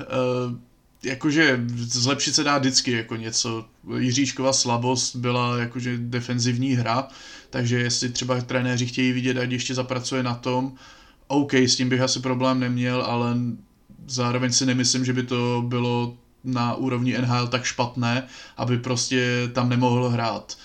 uh, 0.00 0.56
jakože 1.02 1.64
zlepšit 1.76 2.34
se 2.34 2.44
dá 2.44 2.58
vždycky 2.58 2.90
jako 2.90 3.16
něco. 3.16 3.64
Jiříčkova 3.98 4.52
slabost 4.52 5.16
byla 5.16 5.58
jakože 5.58 5.98
defenzivní 5.98 6.74
hra, 6.74 7.08
takže 7.50 7.78
jestli 7.78 8.08
třeba 8.08 8.40
trenéři 8.40 8.86
chtějí 8.86 9.12
vidět, 9.12 9.36
ať 9.36 9.50
ještě 9.50 9.74
zapracuje 9.74 10.22
na 10.22 10.34
tom, 10.34 10.72
OK, 11.28 11.54
s 11.54 11.76
tím 11.76 11.88
bych 11.88 12.00
asi 12.00 12.20
problém 12.20 12.60
neměl, 12.60 13.02
ale 13.02 13.36
zároveň 14.06 14.52
si 14.52 14.66
nemyslím, 14.66 15.04
že 15.04 15.12
by 15.12 15.22
to 15.22 15.64
bylo 15.66 16.16
na 16.44 16.74
úrovni 16.74 17.18
NHL 17.18 17.46
tak 17.46 17.64
špatné, 17.64 18.26
aby 18.56 18.78
prostě 18.78 19.50
tam 19.52 19.68
nemohl 19.68 20.08
hrát. 20.08 20.58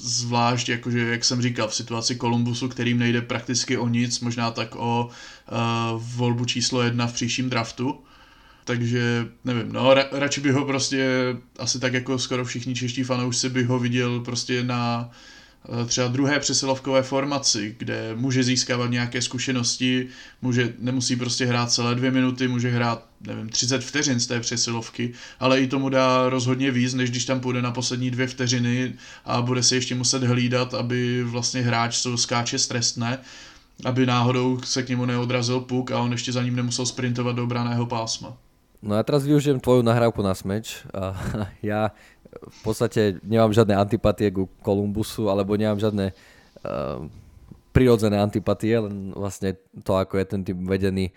Uh, 0.00 0.06
zvlášť, 0.06 0.68
jakože, 0.68 0.98
jak 0.98 1.24
jsem 1.24 1.42
říkal, 1.42 1.68
v 1.68 1.74
situaci 1.74 2.16
Kolumbusu, 2.16 2.68
kterým 2.68 2.98
nejde 2.98 3.22
prakticky 3.22 3.76
o 3.76 3.88
nic, 3.88 4.20
možná 4.20 4.50
tak 4.50 4.76
o 4.76 5.08
uh, 5.08 6.02
volbu 6.16 6.44
číslo 6.44 6.82
jedna 6.82 7.06
v 7.06 7.12
příštím 7.12 7.50
draftu, 7.50 8.00
takže 8.64 9.28
nevím, 9.44 9.72
no 9.72 9.94
ra, 9.94 10.04
radši 10.12 10.40
bych 10.40 10.52
ho 10.52 10.64
prostě, 10.64 11.06
asi 11.58 11.80
tak 11.80 11.92
jako 11.92 12.18
skoro 12.18 12.44
všichni 12.44 12.74
čeští 12.74 13.02
fanoušci 13.02 13.48
bych 13.48 13.66
ho 13.66 13.78
viděl 13.78 14.20
prostě 14.20 14.62
na 14.62 15.10
eh, 15.10 15.35
třeba 15.86 16.08
druhé 16.08 16.40
přesilovkové 16.40 17.02
formaci, 17.02 17.74
kde 17.78 18.14
může 18.14 18.42
získávat 18.42 18.90
nějaké 18.90 19.22
zkušenosti, 19.22 20.08
může, 20.42 20.74
nemusí 20.78 21.16
prostě 21.16 21.46
hrát 21.46 21.72
celé 21.72 21.94
dvě 21.94 22.10
minuty, 22.10 22.48
může 22.48 22.70
hrát, 22.70 23.04
nevím, 23.20 23.48
30 23.48 23.84
vteřin 23.84 24.20
z 24.20 24.26
té 24.26 24.40
přesilovky, 24.40 25.12
ale 25.40 25.60
i 25.60 25.66
tomu 25.66 25.88
dá 25.88 26.28
rozhodně 26.28 26.70
víc, 26.70 26.94
než 26.94 27.10
když 27.10 27.24
tam 27.24 27.40
půjde 27.40 27.62
na 27.62 27.70
poslední 27.70 28.10
dvě 28.10 28.26
vteřiny 28.26 28.94
a 29.24 29.42
bude 29.42 29.62
se 29.62 29.74
ještě 29.74 29.94
muset 29.94 30.22
hlídat, 30.22 30.74
aby 30.74 31.24
vlastně 31.24 31.62
hráč, 31.62 31.98
co 31.98 32.16
skáče 32.16 32.58
stresné, 32.58 33.18
aby 33.84 34.06
náhodou 34.06 34.60
se 34.64 34.82
k 34.82 34.88
němu 34.88 35.04
neodrazil 35.04 35.60
puk 35.60 35.90
a 35.90 35.98
on 35.98 36.12
ještě 36.12 36.32
za 36.32 36.42
ním 36.42 36.56
nemusel 36.56 36.86
sprintovat 36.86 37.36
do 37.36 37.44
obraného 37.44 37.86
pásma. 37.86 38.36
No 38.82 38.94
a 38.94 39.02
teraz 39.02 39.24
využijem 39.24 39.60
tvoju 39.60 39.82
nahrávku 39.82 40.22
na 40.22 40.34
smeč. 40.34 40.84
A 40.94 41.16
ja 41.62 41.90
v 42.40 42.60
podstate 42.62 43.20
nemám 43.24 43.52
žiadne 43.52 43.74
antipatie 43.76 44.30
ku 44.30 44.48
Kolumbusu, 44.60 45.28
alebo 45.32 45.56
nemám 45.56 45.80
žiadne 45.80 46.12
uh, 46.12 47.06
prirodzené 47.76 48.16
antipatie, 48.16 48.72
len 48.80 49.12
vlastne 49.12 49.60
to, 49.84 49.92
ako 49.92 50.16
je 50.16 50.26
ten 50.26 50.40
tým 50.40 50.64
vedený, 50.64 51.12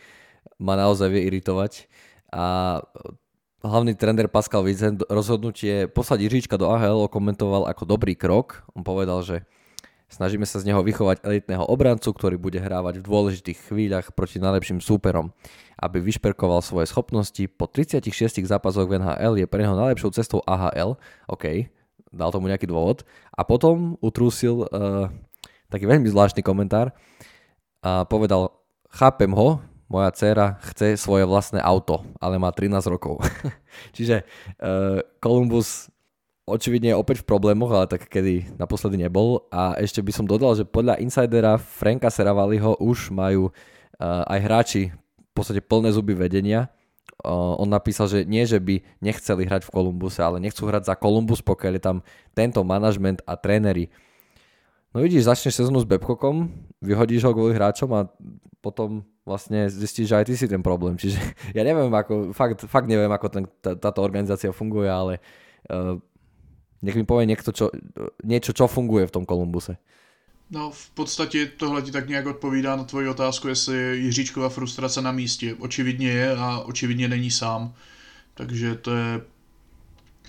ma 0.60 0.76
naozaj 0.76 1.08
vie 1.08 1.28
iritovať. 1.32 1.88
A 2.36 2.78
hlavný 3.64 3.96
tréner 3.96 4.28
Pascal 4.28 4.64
Vincent 4.64 5.00
rozhodnutie 5.08 5.88
poslať 5.88 6.28
Jiříčka 6.28 6.56
do 6.60 6.68
AHL 6.68 7.08
okomentoval 7.08 7.68
ako 7.68 7.84
dobrý 7.88 8.16
krok. 8.16 8.68
On 8.76 8.84
povedal, 8.84 9.24
že 9.24 9.48
Snažíme 10.10 10.42
sa 10.50 10.58
z 10.58 10.74
neho 10.74 10.82
vychovať 10.82 11.22
elitného 11.22 11.62
obrancu, 11.70 12.10
ktorý 12.10 12.42
bude 12.42 12.58
hrávať 12.58 12.98
v 13.00 13.06
dôležitých 13.06 13.70
chvíľach 13.70 14.10
proti 14.18 14.42
najlepším 14.42 14.82
súperom. 14.82 15.30
Aby 15.78 16.02
vyšperkoval 16.02 16.66
svoje 16.66 16.90
schopnosti, 16.90 17.46
po 17.54 17.70
36 17.70 18.10
zápasoch 18.42 18.90
v 18.90 18.98
NHL 18.98 19.38
je 19.38 19.46
pre 19.46 19.62
neho 19.62 19.78
najlepšou 19.78 20.10
cestou 20.10 20.42
AHL, 20.50 20.98
OK, 21.30 21.70
dal 22.10 22.34
tomu 22.34 22.50
nejaký 22.50 22.66
dôvod. 22.66 23.06
A 23.30 23.46
potom 23.46 24.02
utrúsil 24.02 24.66
uh, 24.66 25.14
taký 25.70 25.86
veľmi 25.86 26.10
zvláštny 26.10 26.42
komentár 26.42 26.90
a 27.86 28.04
povedal, 28.10 28.50
chápem 28.90 29.30
ho, 29.30 29.62
moja 29.90 30.10
dcera 30.14 30.58
chce 30.74 30.98
svoje 30.98 31.26
vlastné 31.26 31.62
auto, 31.62 32.02
ale 32.18 32.42
má 32.42 32.50
13 32.50 32.82
rokov. 32.90 33.22
Čiže 33.96 34.26
uh, 34.58 35.06
Columbus 35.22 35.94
očividne 36.50 36.92
je 36.92 36.98
opäť 36.98 37.22
v 37.22 37.30
problémoch, 37.30 37.70
ale 37.70 37.86
tak 37.86 38.10
kedy 38.10 38.58
naposledy 38.58 38.98
nebol. 38.98 39.48
A 39.54 39.78
ešte 39.78 40.02
by 40.02 40.12
som 40.12 40.26
dodal, 40.26 40.58
že 40.58 40.66
podľa 40.66 40.98
insidera 41.00 41.62
Franka 41.62 42.10
Seravaliho 42.10 42.82
už 42.82 43.14
majú 43.14 43.50
uh, 43.50 44.26
aj 44.26 44.40
hráči 44.42 44.84
v 44.92 45.32
podstate 45.32 45.62
plné 45.62 45.94
zuby 45.94 46.18
vedenia. 46.18 46.68
Uh, 47.20 47.56
on 47.60 47.68
napísal, 47.68 48.08
že 48.08 48.24
nie, 48.24 48.48
že 48.48 48.58
by 48.58 48.82
nechceli 49.04 49.46
hrať 49.46 49.68
v 49.68 49.74
Kolumbuse, 49.76 50.20
ale 50.24 50.40
nechcú 50.40 50.66
hrať 50.66 50.90
za 50.90 50.96
Kolumbus, 50.96 51.44
pokiaľ 51.44 51.74
je 51.78 51.84
tam 51.84 51.98
tento 52.32 52.64
manažment 52.64 53.20
a 53.28 53.36
tréneri. 53.36 53.92
No 54.90 55.06
vidíš, 55.06 55.30
začneš 55.30 55.62
sezónu 55.62 55.84
s 55.84 55.90
Babcockom, 55.90 56.50
vyhodíš 56.82 57.28
ho 57.28 57.32
kvôli 57.36 57.54
hráčom 57.54 57.94
a 57.94 58.10
potom 58.60 59.06
vlastne 59.22 59.70
zistíš, 59.70 60.10
že 60.10 60.18
aj 60.18 60.26
ty 60.26 60.34
si 60.34 60.50
ten 60.50 60.66
problém. 60.66 60.98
Čiže 60.98 61.20
ja 61.58 61.62
neviem, 61.62 61.94
ako, 61.94 62.34
fakt, 62.34 62.66
fakt 62.66 62.90
neviem, 62.90 63.12
ako 63.12 63.28
ten, 63.30 63.44
tá, 63.62 63.78
táto 63.78 64.02
organizácia 64.02 64.50
funguje, 64.50 64.90
ale 64.90 65.22
uh, 65.70 66.02
nech 66.82 66.96
mi 66.96 67.04
povie 67.04 67.26
niekto, 67.26 67.52
čo, 67.52 67.70
niečo, 68.24 68.54
čo 68.54 68.68
funguje 68.68 69.08
v 69.08 69.12
tom 69.12 69.26
Kolumbuse. 69.26 69.78
No 70.52 70.72
v 70.72 70.90
podstatě 70.90 71.46
tohle 71.46 71.82
ti 71.82 71.92
tak 71.92 72.10
nějak 72.10 72.26
odpovídá 72.26 72.76
na 72.76 72.84
tvoji 72.84 73.08
otázku, 73.08 73.48
jestli 73.48 73.78
je 73.78 73.96
Jiříčková 73.96 74.50
frustrace 74.50 75.02
na 75.02 75.12
místě. 75.12 75.56
Očividně 75.60 76.10
je 76.10 76.36
a 76.36 76.60
očividně 76.60 77.08
není 77.08 77.32
sám. 77.32 77.74
Takže 78.34 78.76
to 78.76 78.96
je 78.96 79.22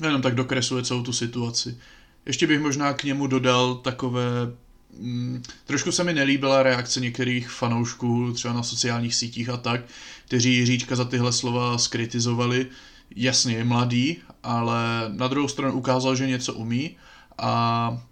jenom 0.04 0.22
tak 0.22 0.34
dokresluje 0.34 0.82
celou 0.82 1.02
tu 1.02 1.12
situaci. 1.12 1.78
Ještě 2.26 2.46
bych 2.46 2.60
možná 2.60 2.92
k 2.92 3.04
němu 3.04 3.26
dodal 3.26 3.74
takové... 3.74 4.52
Mm, 4.98 5.42
trošku 5.64 5.92
se 5.92 6.04
mi 6.04 6.12
nelíbila 6.12 6.62
reakce 6.62 7.00
některých 7.00 7.50
fanoušků, 7.50 8.32
třeba 8.32 8.54
na 8.54 8.62
sociálních 8.62 9.14
sítích 9.14 9.48
a 9.48 9.56
tak, 9.56 9.80
kteří 10.26 10.54
Jiříčka 10.54 10.96
za 10.96 11.04
tyhle 11.04 11.32
slova 11.32 11.78
skritizovali 11.78 12.66
jasně 13.16 13.56
je 13.56 13.64
mladý, 13.64 14.16
ale 14.42 15.04
na 15.08 15.28
druhou 15.28 15.48
stranu 15.48 15.74
ukázal, 15.74 16.16
že 16.16 16.26
něco 16.26 16.54
umí 16.54 16.96
a 17.38 18.02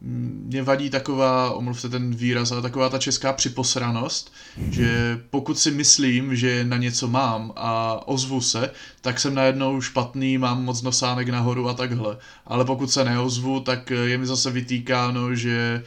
mě 0.00 0.62
vadí 0.62 0.90
taková, 0.90 1.50
omluvte 1.50 1.88
ten 1.88 2.14
výraz, 2.14 2.52
ale 2.52 2.62
taková 2.62 2.88
ta 2.88 2.98
česká 2.98 3.32
připosranost, 3.32 4.32
že 4.70 5.20
pokud 5.30 5.58
si 5.58 5.70
myslím, 5.70 6.36
že 6.36 6.64
na 6.64 6.76
něco 6.76 7.08
mám 7.08 7.52
a 7.56 8.00
ozvu 8.08 8.40
se, 8.40 8.70
tak 9.00 9.20
jsem 9.20 9.34
najednou 9.34 9.80
špatný, 9.80 10.38
mám 10.38 10.64
moc 10.64 10.82
nosánek 10.82 11.28
nahoru 11.28 11.68
a 11.68 11.74
takhle. 11.74 12.16
Ale 12.46 12.64
pokud 12.64 12.90
se 12.90 13.04
neozvu, 13.04 13.60
tak 13.60 13.90
je 13.90 14.18
mi 14.18 14.26
zase 14.26 14.50
vytýkáno, 14.50 15.34
že 15.34 15.82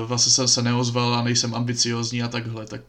uh, 0.00 0.08
vlastně 0.08 0.32
jsem 0.32 0.48
se 0.48 0.62
neozval 0.62 1.14
a 1.14 1.22
nejsem 1.22 1.54
ambiciozní 1.54 2.22
a 2.22 2.28
takhle. 2.28 2.66
Tak... 2.66 2.82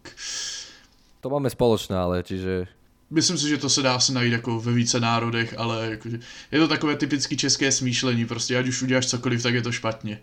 To 1.22 1.30
máme 1.30 1.50
spoločné, 1.50 1.98
ale 1.98 2.24
čiže 2.24 2.68
myslím 3.12 3.38
si, 3.38 3.50
že 3.50 3.58
to 3.58 3.70
se 3.70 3.82
dá 3.82 4.00
se 4.00 4.14
najít 4.14 4.32
jako 4.32 4.60
ve 4.60 4.72
více 4.72 5.00
národech, 5.00 5.56
ale 5.58 5.88
jakože 5.92 6.20
je 6.52 6.60
to 6.60 6.68
takové 6.68 6.96
typické 6.96 7.36
české 7.36 7.72
smýšlení, 7.72 8.26
prostě 8.26 8.58
ať 8.58 8.68
už 8.68 8.82
uděláš 8.82 9.08
cokoliv, 9.08 9.44
tak 9.44 9.54
je 9.54 9.62
to 9.62 9.72
špatně. 9.72 10.20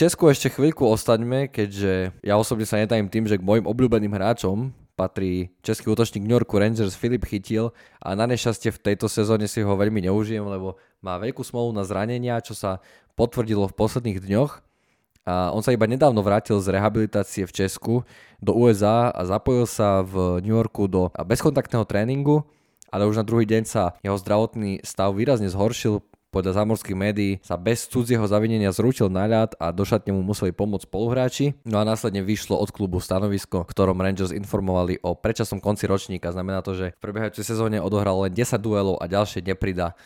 Česku 0.00 0.32
ešte 0.32 0.48
chvíľku 0.48 0.88
ostaňme, 0.88 1.52
keďže 1.52 2.16
ja 2.24 2.40
osobne 2.40 2.64
sa 2.64 2.80
netajím 2.80 3.12
tým, 3.12 3.28
že 3.28 3.36
k 3.36 3.44
mojim 3.44 3.68
obľúbeným 3.68 4.16
hráčom 4.16 4.72
patrí 4.96 5.52
český 5.60 5.92
útočník 5.92 6.24
New 6.24 6.40
Yorku 6.40 6.56
Rangers 6.56 6.96
Filip 6.96 7.28
Chytil 7.28 7.76
a 8.00 8.16
na 8.16 8.24
nešťastie 8.24 8.72
v 8.72 8.80
tejto 8.80 9.12
sezóne 9.12 9.44
si 9.44 9.60
ho 9.60 9.72
veľmi 9.76 10.00
neužijem, 10.08 10.40
lebo 10.40 10.80
má 11.04 11.20
veľkú 11.20 11.44
smolu 11.44 11.76
na 11.76 11.84
zranenia, 11.84 12.40
čo 12.40 12.56
sa 12.56 12.80
potvrdilo 13.12 13.68
v 13.68 13.76
posledných 13.76 14.24
dňoch 14.24 14.69
a 15.28 15.52
on 15.52 15.60
sa 15.60 15.76
iba 15.76 15.84
nedávno 15.84 16.24
vrátil 16.24 16.56
z 16.58 16.72
rehabilitácie 16.72 17.44
v 17.44 17.52
Česku 17.52 17.94
do 18.40 18.56
USA 18.56 19.12
a 19.12 19.22
zapojil 19.28 19.68
sa 19.68 20.00
v 20.00 20.40
New 20.40 20.56
Yorku 20.56 20.88
do 20.88 21.12
bezkontaktného 21.12 21.84
tréningu, 21.84 22.48
ale 22.88 23.06
už 23.06 23.20
na 23.20 23.24
druhý 23.24 23.44
deň 23.44 23.62
sa 23.68 23.94
jeho 24.00 24.16
zdravotný 24.16 24.82
stav 24.82 25.12
výrazne 25.14 25.52
zhoršil. 25.52 26.02
Podľa 26.30 26.62
zámorských 26.62 26.94
médií 26.94 27.32
sa 27.42 27.58
bez 27.58 27.90
cudzieho 27.90 28.22
zavinenia 28.22 28.70
zrútil 28.70 29.10
na 29.10 29.26
ľad 29.26 29.58
a 29.58 29.74
do 29.74 29.82
šatne 29.82 30.14
mu 30.14 30.22
museli 30.22 30.54
pomôcť 30.54 30.86
spoluhráči. 30.86 31.58
No 31.66 31.82
a 31.82 31.86
následne 31.86 32.22
vyšlo 32.22 32.54
od 32.54 32.70
klubu 32.70 33.02
stanovisko, 33.02 33.66
ktorom 33.66 33.98
Rangers 33.98 34.30
informovali 34.30 35.02
o 35.02 35.18
predčasnom 35.18 35.58
konci 35.58 35.90
ročníka. 35.90 36.30
Znamená 36.30 36.62
to, 36.62 36.78
že 36.78 36.94
v 36.94 37.02
prebiehajúcej 37.02 37.42
sezóne 37.42 37.82
odohral 37.82 38.14
len 38.22 38.30
10 38.30 38.62
duelov 38.62 39.02
a 39.02 39.10
ďalšie 39.10 39.42
nepridá. 39.42 39.98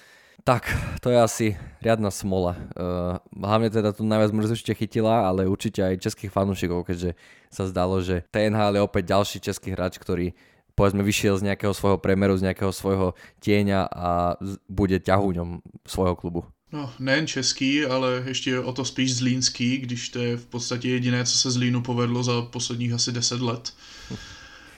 Tak, 0.42 0.66
to 1.01 1.14
je 1.14 1.18
asi 1.23 1.47
riadna 1.79 2.11
smola. 2.11 2.59
Uh, 2.75 3.16
hlavne 3.38 3.70
teda 3.70 3.94
tu 3.94 4.03
najviac 4.03 4.35
mrzúšte 4.35 4.75
chytila, 4.75 5.31
ale 5.31 5.47
určite 5.47 5.81
aj 5.81 6.03
českých 6.03 6.35
fanúšikov, 6.35 6.85
keďže 6.85 7.14
sa 7.49 7.70
zdalo, 7.70 8.03
že 8.03 8.27
TNH 8.35 8.75
je 8.75 8.83
opäť 8.83 9.05
ďalší 9.14 9.38
český 9.40 9.73
hráč, 9.73 9.97
ktorý 10.03 10.35
povedzme 10.75 11.07
vyšiel 11.07 11.38
z 11.38 11.47
nejakého 11.55 11.70
svojho 11.70 12.03
premeru, 12.03 12.35
z 12.35 12.51
nejakého 12.51 12.75
svojho 12.75 13.14
tieňa 13.38 13.87
a 13.88 14.35
bude 14.66 14.99
ťahúňom 14.99 15.62
svojho 15.87 16.18
klubu. 16.18 16.42
No, 16.75 16.90
nejen 16.99 17.27
český, 17.27 17.87
ale 17.87 18.23
ještě 18.27 18.59
o 18.59 18.73
to 18.73 18.85
spíš 18.85 19.16
zlínský, 19.16 19.79
když 19.79 20.09
to 20.09 20.18
je 20.18 20.37
v 20.37 20.47
podstatě 20.47 20.88
jediné, 20.88 21.25
co 21.25 21.38
se 21.38 21.51
Zlínu 21.51 21.83
povedlo 21.83 22.23
za 22.23 22.42
posledních 22.42 22.92
asi 22.92 23.12
10 23.12 23.40
let. 23.40 23.73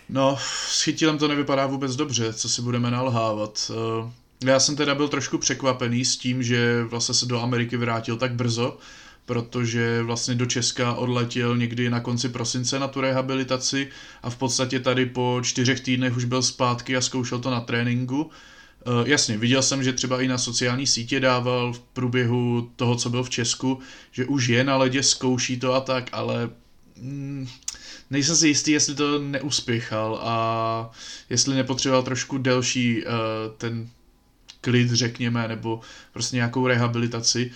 No, 0.09 0.37
s 0.41 0.83
chytilem 0.83 1.19
to 1.19 1.29
nevypadá 1.29 1.67
vůbec 1.67 1.97
dobře, 1.97 2.33
co 2.33 2.49
si 2.49 2.63
budeme 2.63 2.91
nalhávat. 2.91 3.71
Uh, 3.71 4.11
já 4.47 4.61
jsem 4.61 4.77
teda 4.77 4.95
byl 4.95 5.09
trošku 5.09 5.39
překvapený 5.39 6.05
s 6.05 6.17
tím, 6.17 6.43
že 6.43 6.85
vlastně 6.85 7.15
se 7.15 7.27
do 7.27 7.43
Ameriky 7.43 7.77
vrátil 7.77 8.17
tak 8.17 8.35
brzo, 8.35 8.79
protože 9.27 10.03
vlastně 10.03 10.35
do 10.35 10.47
Česka 10.47 10.93
odletěl 10.93 11.57
někdy 11.57 11.91
na 11.91 12.01
konci 12.01 12.29
prosince 12.29 12.79
na 12.79 12.89
tu 12.89 13.01
rehabilitaci 13.01 13.89
a 14.23 14.31
v 14.31 14.37
podstatě 14.37 14.81
tady 14.81 15.07
po 15.07 15.41
čtyřech 15.43 15.81
týdnech 15.81 16.17
už 16.17 16.25
byl 16.25 16.43
zpátky 16.43 16.97
a 16.97 17.01
zkoušel 17.01 17.39
to 17.39 17.51
na 17.51 17.61
tréninku. 17.61 18.23
Uh, 18.23 19.09
jasně, 19.09 19.39
viděl 19.39 19.63
jsem, 19.63 19.83
že 19.83 19.93
třeba 19.93 20.21
i 20.21 20.29
na 20.29 20.39
sociální 20.39 20.87
sítě 20.87 21.21
dával 21.21 21.73
v 21.73 21.79
průběhu 21.79 22.71
toho, 22.77 22.97
co 22.97 23.11
byl 23.11 23.23
v 23.23 23.31
Česku, 23.31 23.79
že 24.13 24.25
už 24.25 24.49
je 24.49 24.65
na 24.65 24.77
ledě, 24.77 25.03
zkouší 25.03 25.59
to 25.59 25.75
a 25.75 25.81
tak, 25.81 26.09
ale 26.13 26.51
mm, 26.97 27.49
nejsem 28.11 28.37
si 28.37 28.49
jistý, 28.49 28.71
jestli 28.71 28.95
to 28.95 29.19
neuspěchal 29.19 30.21
a 30.23 30.91
jestli 31.31 31.55
nepotřeboval 31.55 32.03
trošku 32.03 32.39
delší 32.39 33.05
uh, 33.05 33.11
ten 33.59 33.89
klid, 34.67 34.91
řekněme, 34.91 35.49
nebo 35.49 35.81
prostě 36.13 36.37
nějakou 36.37 36.67
rehabilitaci. 36.67 37.51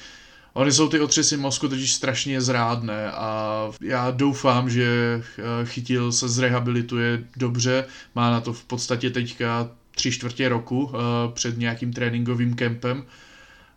Ony 0.53 0.73
jsou 0.73 0.89
ty 0.89 1.01
otřesy 1.01 1.37
mozku 1.37 1.69
totiž 1.69 1.93
strašně 1.93 2.41
zrádné 2.41 3.13
a 3.13 3.71
já 3.83 4.11
doufám, 4.11 4.71
že 4.71 4.87
eh, 5.39 5.67
Chytil 5.67 6.13
se 6.13 6.29
zrehabilituje 6.29 7.25
dobře, 7.37 7.85
má 8.15 8.31
na 8.31 8.41
to 8.41 8.53
v 8.53 8.65
podstatě 8.65 9.11
teďka 9.11 9.71
tři 9.91 10.13
čtvrtě 10.13 10.49
roku 10.49 10.93
eh, 10.95 10.99
před 11.33 11.59
nějakým 11.59 11.93
tréninkovým 11.93 12.55
kempem 12.55 13.05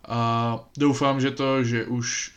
a 0.08 0.60
doufám, 0.78 1.22
že 1.22 1.32
to, 1.32 1.64
že 1.64 1.86
už 1.86 2.32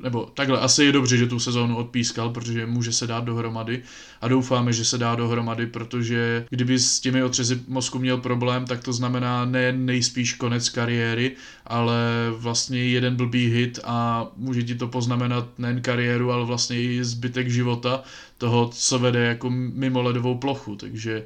nebo 0.00 0.30
takhle, 0.34 0.60
asi 0.60 0.84
je 0.84 0.92
dobře, 0.92 1.16
že 1.16 1.26
tu 1.26 1.38
sezónu 1.38 1.76
odpískal, 1.76 2.30
protože 2.30 2.66
může 2.66 2.92
se 2.92 3.06
dát 3.06 3.24
dohromady. 3.24 3.82
A 4.20 4.28
doufáme, 4.28 4.72
že 4.72 4.84
se 4.84 4.98
dá 4.98 5.14
dohromady, 5.14 5.66
protože 5.66 6.46
kdyby 6.50 6.78
s 6.78 7.00
těmi 7.00 7.22
otřezy 7.22 7.60
mozku 7.68 7.98
měl 7.98 8.18
problém, 8.18 8.64
tak 8.64 8.84
to 8.84 8.92
znamená 8.92 9.44
ne 9.44 9.72
nejspíš 9.72 10.34
konec 10.34 10.68
kariéry, 10.68 11.36
ale 11.66 11.96
vlastně 12.36 12.84
jeden 12.84 13.16
blbý 13.16 13.46
hit 13.46 13.78
a 13.84 14.26
může 14.36 14.62
ti 14.62 14.74
to 14.74 14.88
poznamenat 14.88 15.58
nejen 15.58 15.82
kariéru, 15.82 16.32
ale 16.32 16.44
vlastně 16.44 16.82
i 16.82 17.04
zbytek 17.04 17.50
života 17.50 18.02
toho, 18.38 18.70
co 18.74 18.98
vede 18.98 19.26
jako 19.26 19.50
mimo 19.50 20.02
ledovou 20.02 20.38
plochu, 20.38 20.76
takže 20.76 21.24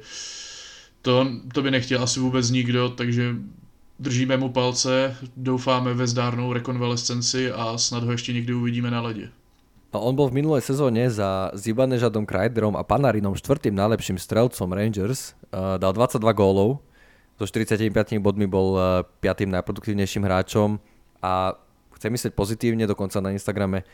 to, 1.01 1.27
to 1.53 1.61
by 1.61 1.71
nechtěl 1.71 2.03
asi 2.03 2.19
vůbec 2.19 2.49
nikdo, 2.49 2.89
takže 2.89 3.35
Držíme 3.99 4.37
mu 4.37 4.49
palce, 4.49 5.17
doufáme 5.37 5.93
ve 5.93 6.07
zdárnou 6.07 6.53
rekonvalescenci 6.53 7.51
a 7.51 7.77
snad 7.77 8.03
ho 8.03 8.11
ještě 8.11 8.33
někdy 8.33 8.53
uvidíme 8.53 8.91
na 8.91 9.01
ledě. 9.01 9.29
No, 9.93 10.03
on 10.03 10.19
bol 10.19 10.27
v 10.27 10.43
minulej 10.43 10.61
sezóne 10.61 11.07
za 11.07 11.49
Zibanežadom 11.55 12.27
Kreiderom 12.27 12.75
a 12.75 12.83
Panarinom 12.83 13.33
štvrtým 13.39 13.71
najlepším 13.71 14.19
strelcom 14.19 14.67
Rangers. 14.69 15.31
Uh, 15.47 15.79
dal 15.79 15.95
22 15.95 16.21
gólov, 16.35 16.83
so 17.39 17.47
45 17.47 18.19
bodmi 18.19 18.45
bol 18.51 18.75
uh, 18.75 19.01
piatým 19.23 19.47
najproduktívnejším 19.47 20.27
hráčom 20.27 20.77
a 21.23 21.55
chcem 21.95 22.11
myslieť 22.13 22.35
pozitívne, 22.35 22.83
dokonca 22.83 23.17
na 23.23 23.31
Instagrame 23.31 23.87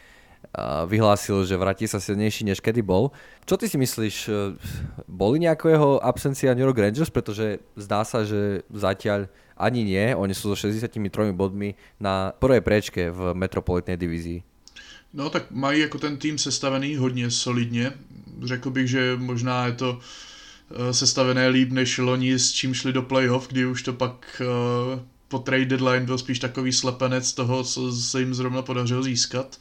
vyhlásil, 0.86 1.46
že 1.46 1.58
vráti 1.58 1.90
sa 1.90 1.98
silnejší, 1.98 2.46
než 2.46 2.62
kedy 2.62 2.86
bol. 2.86 3.10
Čo 3.50 3.58
ty 3.58 3.66
si 3.66 3.78
myslíš, 3.78 4.16
e, 4.30 4.32
boli 5.10 5.42
nejako 5.42 5.66
jeho 5.70 5.90
absencia 6.06 6.54
New 6.54 6.66
York 6.66 6.78
Rangers, 6.78 7.10
pretože 7.10 7.58
zdá 7.74 8.06
sa, 8.06 8.22
že 8.22 8.62
zatiaľ 8.70 9.34
ani 9.58 9.82
nie, 9.82 10.14
oni 10.14 10.34
sú 10.38 10.54
so 10.54 10.56
63 10.58 11.34
bodmi 11.34 11.74
na 11.98 12.34
prvej 12.38 12.62
prečke 12.62 13.10
v 13.10 13.34
metropolitnej 13.34 13.98
divízii. 13.98 14.46
No 15.14 15.30
tak 15.30 15.52
mají 15.52 15.82
jako 15.82 15.98
ten 15.98 16.18
tým 16.18 16.38
sestavený 16.38 16.96
hodně 16.96 17.32
solidně. 17.32 17.94
Řekl 18.44 18.70
bych, 18.70 18.88
že 18.88 19.18
možná 19.18 19.66
je 19.66 19.74
to 19.74 20.00
e, 20.00 20.94
sestavené 20.94 21.48
líp 21.48 21.72
než 21.72 21.98
loni, 21.98 22.40
s 22.40 22.52
čím 22.52 22.74
šli 22.74 22.94
do 22.94 23.02
playoff, 23.02 23.48
kdy 23.48 23.66
už 23.66 23.84
to 23.84 23.94
pak 23.94 24.42
e, 24.42 24.46
po 25.28 25.40
trade 25.40 25.66
deadline 25.66 26.06
byl 26.06 26.18
spíš 26.18 26.40
takový 26.40 26.74
slepenec 26.74 27.34
toho, 27.34 27.64
co 27.64 27.92
se 27.92 28.20
jim 28.20 28.34
zrovna 28.34 28.62
podařilo 28.62 29.04
získat 29.04 29.58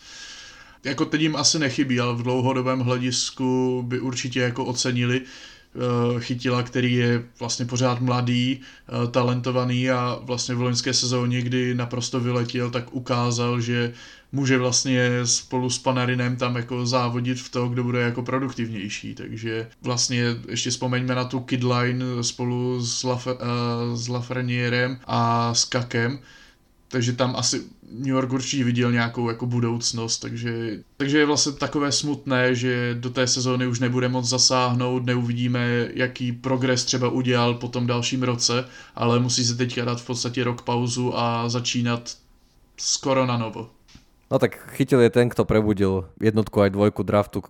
jako 0.85 1.05
teď 1.05 1.21
jim 1.21 1.37
asi 1.37 1.59
nechybí, 1.59 2.01
ale 2.01 2.15
v 2.15 2.23
dlouhodobém 2.23 2.81
hledisku 2.81 3.83
by 3.87 4.01
určitě 4.01 4.41
jako 4.41 4.65
ocenili 4.65 5.21
eh, 5.21 6.21
chytila, 6.21 6.63
který 6.63 6.95
je 6.95 7.23
vlastně 7.41 7.67
pořád 7.67 8.01
mladý, 8.01 8.61
eh, 8.61 9.11
talentovaný 9.11 9.91
a 9.91 10.19
vlastně 10.23 10.55
v 10.55 10.63
loňské 10.63 10.95
sezóně, 10.95 11.43
kdy 11.43 11.75
naprosto 11.75 12.21
vyletěl, 12.21 12.71
tak 12.71 12.95
ukázal, 12.95 13.61
že 13.61 13.93
může 14.33 14.59
vlastně 14.59 15.11
spolu 15.25 15.71
s 15.71 15.79
Panarinem 15.79 16.37
tam 16.37 16.57
jako 16.57 16.87
závodit 16.87 17.39
v 17.39 17.49
to, 17.49 17.69
kdo 17.69 17.85
bude 17.85 18.01
jako 18.01 18.23
produktivnější, 18.23 19.15
takže 19.15 19.69
vlastně 19.83 20.25
ještě 20.49 20.71
vzpomeňme 20.71 21.15
na 21.15 21.25
tu 21.25 21.41
Kidline 21.41 22.05
spolu 22.23 22.87
s, 22.87 23.05
Laf- 23.05 23.37
uh, 23.37 23.97
s 23.97 24.09
Lafrenierem 24.09 24.99
a 25.07 25.55
s 25.55 25.65
Kakem, 25.65 26.19
takže 26.93 27.13
tam 27.13 27.37
asi 27.37 27.63
New 27.93 28.13
York 28.15 28.33
určitě 28.33 28.65
viděl 28.65 28.93
nějakou 28.93 29.29
jako 29.29 29.47
budoucnost, 29.47 30.19
takže, 30.19 30.79
takže 30.97 31.19
je 31.19 31.27
vlastně 31.27 31.53
takové 31.53 31.93
smutné, 31.93 32.55
že 32.55 32.95
do 33.01 33.11
té 33.11 33.27
sezóny 33.27 33.67
už 33.67 33.81
nebude 33.81 34.09
moc 34.09 34.29
zasáhnout, 34.29 35.07
neuvidíme, 35.07 35.89
jaký 35.95 36.33
progres 36.33 36.85
třeba 36.85 37.09
udělal 37.09 37.55
po 37.55 37.69
tom 37.69 37.87
dalším 37.87 38.23
roce, 38.23 38.65
ale 38.95 39.21
musí 39.21 39.45
se 39.45 39.57
teďka 39.57 39.85
dát 39.85 40.01
v 40.01 40.07
podstatě 40.07 40.45
rok 40.45 40.63
pauzu 40.63 41.19
a 41.19 41.49
začínat 41.49 42.17
skoro 42.77 43.27
na 43.27 43.39
novo. 43.39 43.71
No 44.31 44.39
tak 44.39 44.57
chytil 44.77 45.01
je 45.01 45.11
ten, 45.11 45.29
kto 45.29 45.45
prebudil 45.45 46.09
jednotku 46.21 46.61
aj 46.61 46.71
dvojku 46.71 47.03
draftu 47.03 47.43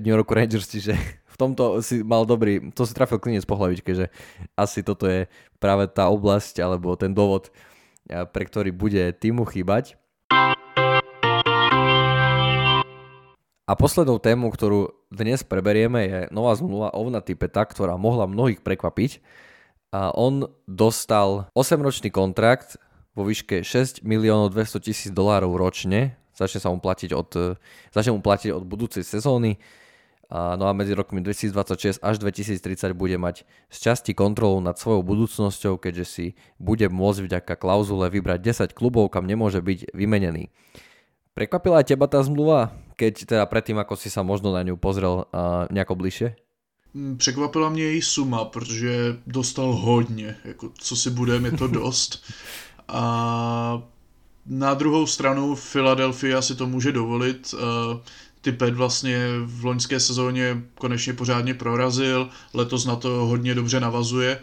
New 0.00 0.12
York 0.12 0.32
Rangers, 0.32 0.68
čiže 0.68 0.96
v 1.24 1.36
tomto 1.36 1.80
si 1.84 2.04
mal 2.04 2.28
dobrý, 2.28 2.72
to 2.72 2.84
si 2.84 2.92
trafil 2.92 3.20
klinec 3.20 3.44
po 3.48 3.56
hlavičke, 3.56 3.92
že 3.96 4.12
asi 4.56 4.84
toto 4.84 5.08
je 5.08 5.28
práve 5.60 5.88
tá 5.88 6.08
oblasť 6.08 6.60
alebo 6.60 6.96
ten 6.96 7.12
dôvod, 7.12 7.52
pre 8.10 8.42
ktorý 8.44 8.74
bude 8.74 9.14
týmu 9.14 9.46
chýbať. 9.46 9.94
A 13.70 13.78
poslednou 13.78 14.18
tému, 14.18 14.50
ktorú 14.50 14.90
dnes 15.14 15.46
preberieme, 15.46 16.00
je 16.02 16.20
nová 16.34 16.58
zmluva 16.58 16.90
Ovna 16.90 17.22
Tipeta, 17.22 17.62
ktorá 17.62 17.94
mohla 17.94 18.26
mnohých 18.26 18.66
prekvapiť. 18.66 19.22
A 19.94 20.10
on 20.10 20.50
dostal 20.66 21.46
8-ročný 21.54 22.10
kontrakt 22.10 22.82
vo 23.14 23.22
výške 23.22 23.62
6 23.62 24.02
miliónov 24.02 24.50
200 24.50 24.86
tisíc 24.86 25.10
dolárov 25.14 25.54
ročne. 25.54 26.18
Začne 26.34 26.58
sa 26.58 26.74
mu 26.74 26.82
platiť 26.82 27.14
od, 27.14 27.58
začne 27.94 28.18
mu 28.18 28.22
platiť 28.22 28.50
od 28.50 28.66
budúcej 28.66 29.06
sezóny 29.06 29.62
no 30.30 30.64
a 30.70 30.72
medzi 30.72 30.94
rokmi 30.94 31.18
2026 31.20 31.98
až 32.00 32.14
2030 32.22 32.94
bude 32.94 33.18
mať 33.18 33.42
z 33.66 33.76
časti 33.90 34.14
kontrolu 34.14 34.62
nad 34.62 34.78
svojou 34.78 35.02
budúcnosťou, 35.02 35.76
keďže 35.76 36.04
si 36.06 36.26
bude 36.62 36.86
môcť 36.86 37.26
vďaka 37.26 37.54
klauzule 37.58 38.06
vybrať 38.10 38.70
10 38.70 38.78
klubov, 38.78 39.10
kam 39.10 39.26
nemôže 39.26 39.58
byť 39.58 39.90
vymenený. 39.90 40.54
Prekvapila 41.34 41.82
aj 41.82 41.94
teba 41.94 42.06
tá 42.06 42.22
zmluva, 42.22 42.74
keď 42.94 43.26
teda 43.26 43.44
predtým, 43.46 43.78
ako 43.82 43.94
si 43.98 44.10
sa 44.10 44.22
možno 44.22 44.54
na 44.54 44.62
ňu 44.62 44.78
pozrel 44.78 45.26
nejako 45.70 45.94
bližšie? 45.98 46.38
Mm, 46.94 47.16
překvapila 47.16 47.68
mě 47.68 47.82
její 47.82 48.02
suma, 48.02 48.44
protože 48.44 49.18
dostal 49.26 49.72
hodně, 49.72 50.36
jako 50.44 50.70
co 50.78 50.96
si 50.96 51.10
budeme, 51.10 51.48
je 51.48 51.52
to 51.52 51.66
dost. 51.80 52.22
A 52.88 53.82
na 54.46 54.74
druhou 54.74 55.06
stranu 55.06 55.54
Philadelphia 55.54 56.42
si 56.42 56.54
to 56.54 56.66
může 56.66 56.92
dovolit. 56.92 57.54
Typet 58.40 58.74
vlastně 58.74 59.26
v 59.44 59.64
loňské 59.64 60.00
sezóně 60.00 60.62
konečně 60.74 61.12
pořádně 61.12 61.54
prorazil, 61.54 62.28
letos 62.54 62.84
na 62.86 62.96
to 62.96 63.08
hodně 63.08 63.54
dobře 63.54 63.80
navazuje, 63.80 64.40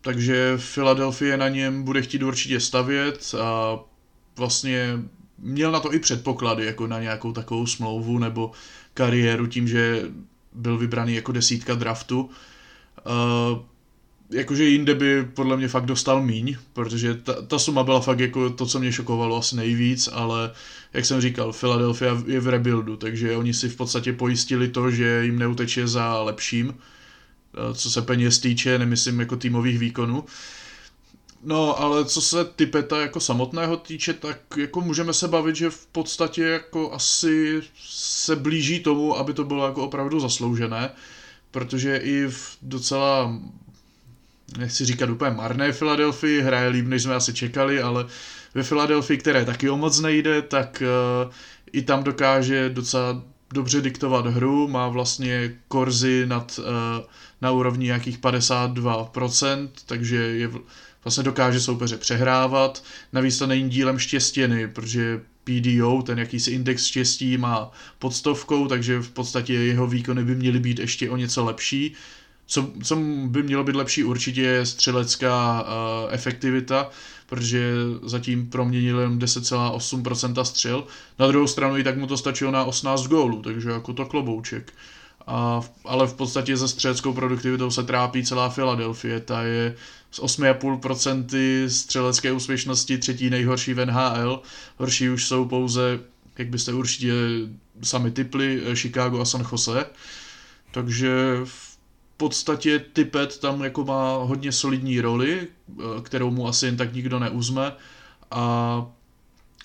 takže 0.00 0.58
Philadelphia 0.74 1.36
na 1.36 1.48
něm 1.48 1.82
bude 1.82 2.02
chtít 2.02 2.22
určitě 2.22 2.60
stavět 2.60 3.34
a 3.40 3.78
vlastně 4.36 4.98
měl 5.38 5.72
na 5.72 5.80
to 5.80 5.94
i 5.94 5.98
předpoklady, 5.98 6.64
jako 6.64 6.86
na 6.86 7.00
nějakou 7.00 7.32
takovou 7.32 7.66
smlouvu 7.66 8.18
nebo 8.18 8.52
kariéru 8.94 9.46
tím, 9.46 9.68
že 9.68 10.02
byl 10.52 10.78
vybraný 10.78 11.14
jako 11.14 11.32
desítka 11.32 11.74
draftu. 11.74 12.20
Uh, 12.20 13.58
jakože 14.30 14.64
jinde 14.64 14.94
by 14.94 15.24
podle 15.34 15.56
mě 15.56 15.68
fakt 15.68 15.86
dostal 15.86 16.22
míň, 16.22 16.56
protože 16.72 17.14
ta, 17.14 17.42
ta 17.42 17.58
suma 17.58 17.82
byla 17.84 18.00
fakt 18.00 18.20
jako 18.20 18.50
to, 18.50 18.66
co 18.66 18.78
mě 18.78 18.92
šokovalo 18.92 19.36
asi 19.36 19.56
nejvíc, 19.56 20.08
ale 20.12 20.52
jak 20.92 21.04
jsem 21.04 21.20
říkal, 21.20 21.52
Philadelphia 21.52 22.22
je 22.26 22.40
v 22.40 22.48
rebuildu, 22.48 22.96
takže 22.96 23.36
oni 23.36 23.54
si 23.54 23.68
v 23.68 23.76
podstatě 23.76 24.12
pojistili 24.12 24.68
to, 24.68 24.90
že 24.90 25.24
jim 25.24 25.38
neuteče 25.38 25.88
za 25.88 26.22
lepším, 26.22 26.74
eh, 26.74 27.74
co 27.74 27.90
se 27.90 28.02
peněz 28.02 28.38
týče, 28.38 28.78
nemyslím 28.78 29.20
jako 29.20 29.36
týmových 29.36 29.78
výkonů. 29.78 30.24
No, 31.42 31.80
ale 31.80 32.04
co 32.04 32.20
se 32.20 32.44
Typeta 32.44 33.00
jako 33.00 33.20
samotného 33.20 33.76
týče, 33.76 34.14
tak 34.14 34.40
jako 34.56 34.80
můžeme 34.80 35.14
se 35.14 35.28
bavit, 35.28 35.56
že 35.56 35.70
v 35.70 35.86
podstatě 35.86 36.42
jako 36.42 36.92
asi 36.92 37.62
se 37.88 38.36
blíží 38.36 38.80
tomu, 38.80 39.16
aby 39.16 39.34
to 39.34 39.44
bylo 39.44 39.66
jako 39.66 39.84
opravdu 39.84 40.20
zasloužené, 40.20 40.90
protože 41.50 41.96
i 41.96 42.26
v 42.28 42.56
docela 42.62 43.40
nechci 44.58 44.84
říkat 44.84 45.10
úplně 45.10 45.30
marné 45.30 45.72
Filadelfii, 45.72 46.42
hraje 46.42 46.68
líp, 46.68 46.86
než 46.86 47.02
jsme 47.02 47.14
asi 47.14 47.34
čekali, 47.34 47.82
ale 47.82 48.06
ve 48.54 48.62
Filadelfii, 48.62 49.18
které 49.18 49.44
taky 49.44 49.70
o 49.70 49.76
moc 49.76 50.00
nejde, 50.00 50.42
tak 50.42 50.82
uh, 51.26 51.32
i 51.72 51.82
tam 51.82 52.04
dokáže 52.04 52.68
docela 52.68 53.22
dobře 53.52 53.80
diktovat 53.80 54.26
hru, 54.26 54.68
má 54.68 54.88
vlastně 54.88 55.54
korzy 55.68 56.26
nad, 56.26 56.58
uh, 56.58 56.64
na 57.42 57.50
úrovni 57.50 57.86
nějakých 57.86 58.18
52%, 58.18 59.68
takže 59.86 60.16
je, 60.16 60.50
vlastně 61.04 61.24
dokáže 61.24 61.60
soupeře 61.60 61.96
přehrávat. 61.96 62.84
Navíc 63.12 63.38
to 63.38 63.46
není 63.46 63.70
dílem 63.70 63.98
štěstěny, 63.98 64.68
protože 64.68 65.20
PDO, 65.44 66.02
ten 66.02 66.18
jakýsi 66.18 66.50
index 66.50 66.84
štěstí 66.84 67.38
má 67.38 67.70
pod 67.98 68.14
stovkou, 68.14 68.66
takže 68.68 68.98
v 68.98 69.10
podstatě 69.10 69.54
jeho 69.54 69.86
výkony 69.86 70.24
by 70.24 70.34
měly 70.34 70.58
být 70.60 70.78
ještě 70.78 71.10
o 71.10 71.16
něco 71.16 71.44
lepší. 71.44 71.94
Co, 72.50 72.70
co 72.82 72.96
by 73.26 73.42
mělo 73.42 73.64
být 73.64 73.76
lepší 73.76 74.04
určitě 74.04 74.42
je 74.42 74.66
střelecká 74.66 75.62
uh, 75.62 75.68
efektivita, 76.14 76.90
protože 77.26 77.72
zatím 78.02 78.50
proměnil 78.50 79.00
jen 79.00 79.18
10,8% 79.18 80.42
střel. 80.42 80.84
Na 81.18 81.26
druhou 81.26 81.46
stranu 81.46 81.76
i 81.76 81.84
tak 81.84 81.96
mu 81.98 82.06
to 82.06 82.16
stačilo 82.16 82.50
na 82.50 82.64
18 82.64 83.06
gólů, 83.06 83.42
takže 83.42 83.70
jako 83.70 83.92
to 83.92 84.06
klobouček. 84.06 84.72
A, 85.26 85.60
ale 85.84 86.06
v 86.06 86.14
podstatě 86.14 86.56
za 86.56 86.68
střeleckou 86.68 87.12
produktivitou 87.12 87.70
se 87.70 87.82
trápí 87.82 88.24
celá 88.24 88.48
Filadelfie. 88.48 89.20
Ta 89.20 89.42
je 89.42 89.74
z 90.10 90.20
8,5% 90.20 91.66
střelecké 91.66 92.32
úspěšnosti 92.32 92.98
třetí 92.98 93.30
nejhorší 93.30 93.74
v 93.74 93.86
NHL. 93.86 94.42
Horší 94.76 95.10
už 95.10 95.26
jsou 95.26 95.44
pouze, 95.44 96.00
jak 96.38 96.48
byste 96.48 96.72
určitě 96.72 97.12
sami 97.82 98.10
typli, 98.10 98.62
Chicago 98.74 99.20
a 99.20 99.24
San 99.24 99.46
Jose. 99.52 99.86
Takže 100.70 101.40
v 101.44 101.67
podstatě 102.18 102.78
Typet 102.78 103.38
tam 103.38 103.64
jako 103.64 103.84
má 103.84 104.16
hodně 104.16 104.52
solidní 104.52 105.00
roli, 105.00 105.48
eh, 105.48 106.02
kterou 106.02 106.30
mu 106.30 106.48
asi 106.48 106.66
jen 106.66 106.76
tak 106.76 106.92
nikdo 106.92 107.18
neuzme 107.18 107.72
a 108.30 108.42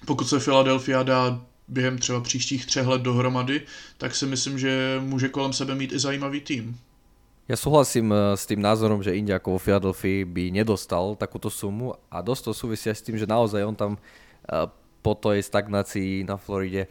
pokud 0.05 0.29
se 0.29 0.39
Philadelphia 0.39 1.03
dá 1.03 1.41
během 1.67 1.97
třeba 1.97 2.21
příštích 2.21 2.65
třech 2.65 2.87
let 2.87 3.01
dohromady, 3.01 3.61
tak 3.97 4.15
si 4.15 4.25
myslím, 4.25 4.59
že 4.59 5.01
může 5.03 5.29
kolem 5.29 5.53
sebe 5.53 5.75
mít 5.75 5.91
i 5.91 5.99
zajímavý 5.99 6.41
tým. 6.41 6.77
Ja 7.43 7.59
súhlasím 7.59 8.07
eh, 8.15 8.39
s 8.39 8.47
tým 8.47 8.63
názorom, 8.63 9.03
že 9.03 9.19
inde 9.19 9.35
ako 9.35 9.59
vo 9.59 9.59
Philadelphia 9.59 10.23
by 10.23 10.47
nedostal 10.55 11.19
takúto 11.19 11.51
sumu 11.51 11.91
a 12.07 12.23
dosť 12.23 12.43
to 12.47 12.51
súvisia 12.55 12.95
s 12.95 13.03
tým, 13.03 13.19
že 13.19 13.27
naozaj 13.27 13.67
on 13.67 13.75
tam 13.75 13.91
eh, 14.47 14.71
po 15.03 15.11
tej 15.11 15.43
stagnácii 15.43 16.23
na 16.23 16.39
Floride 16.39 16.87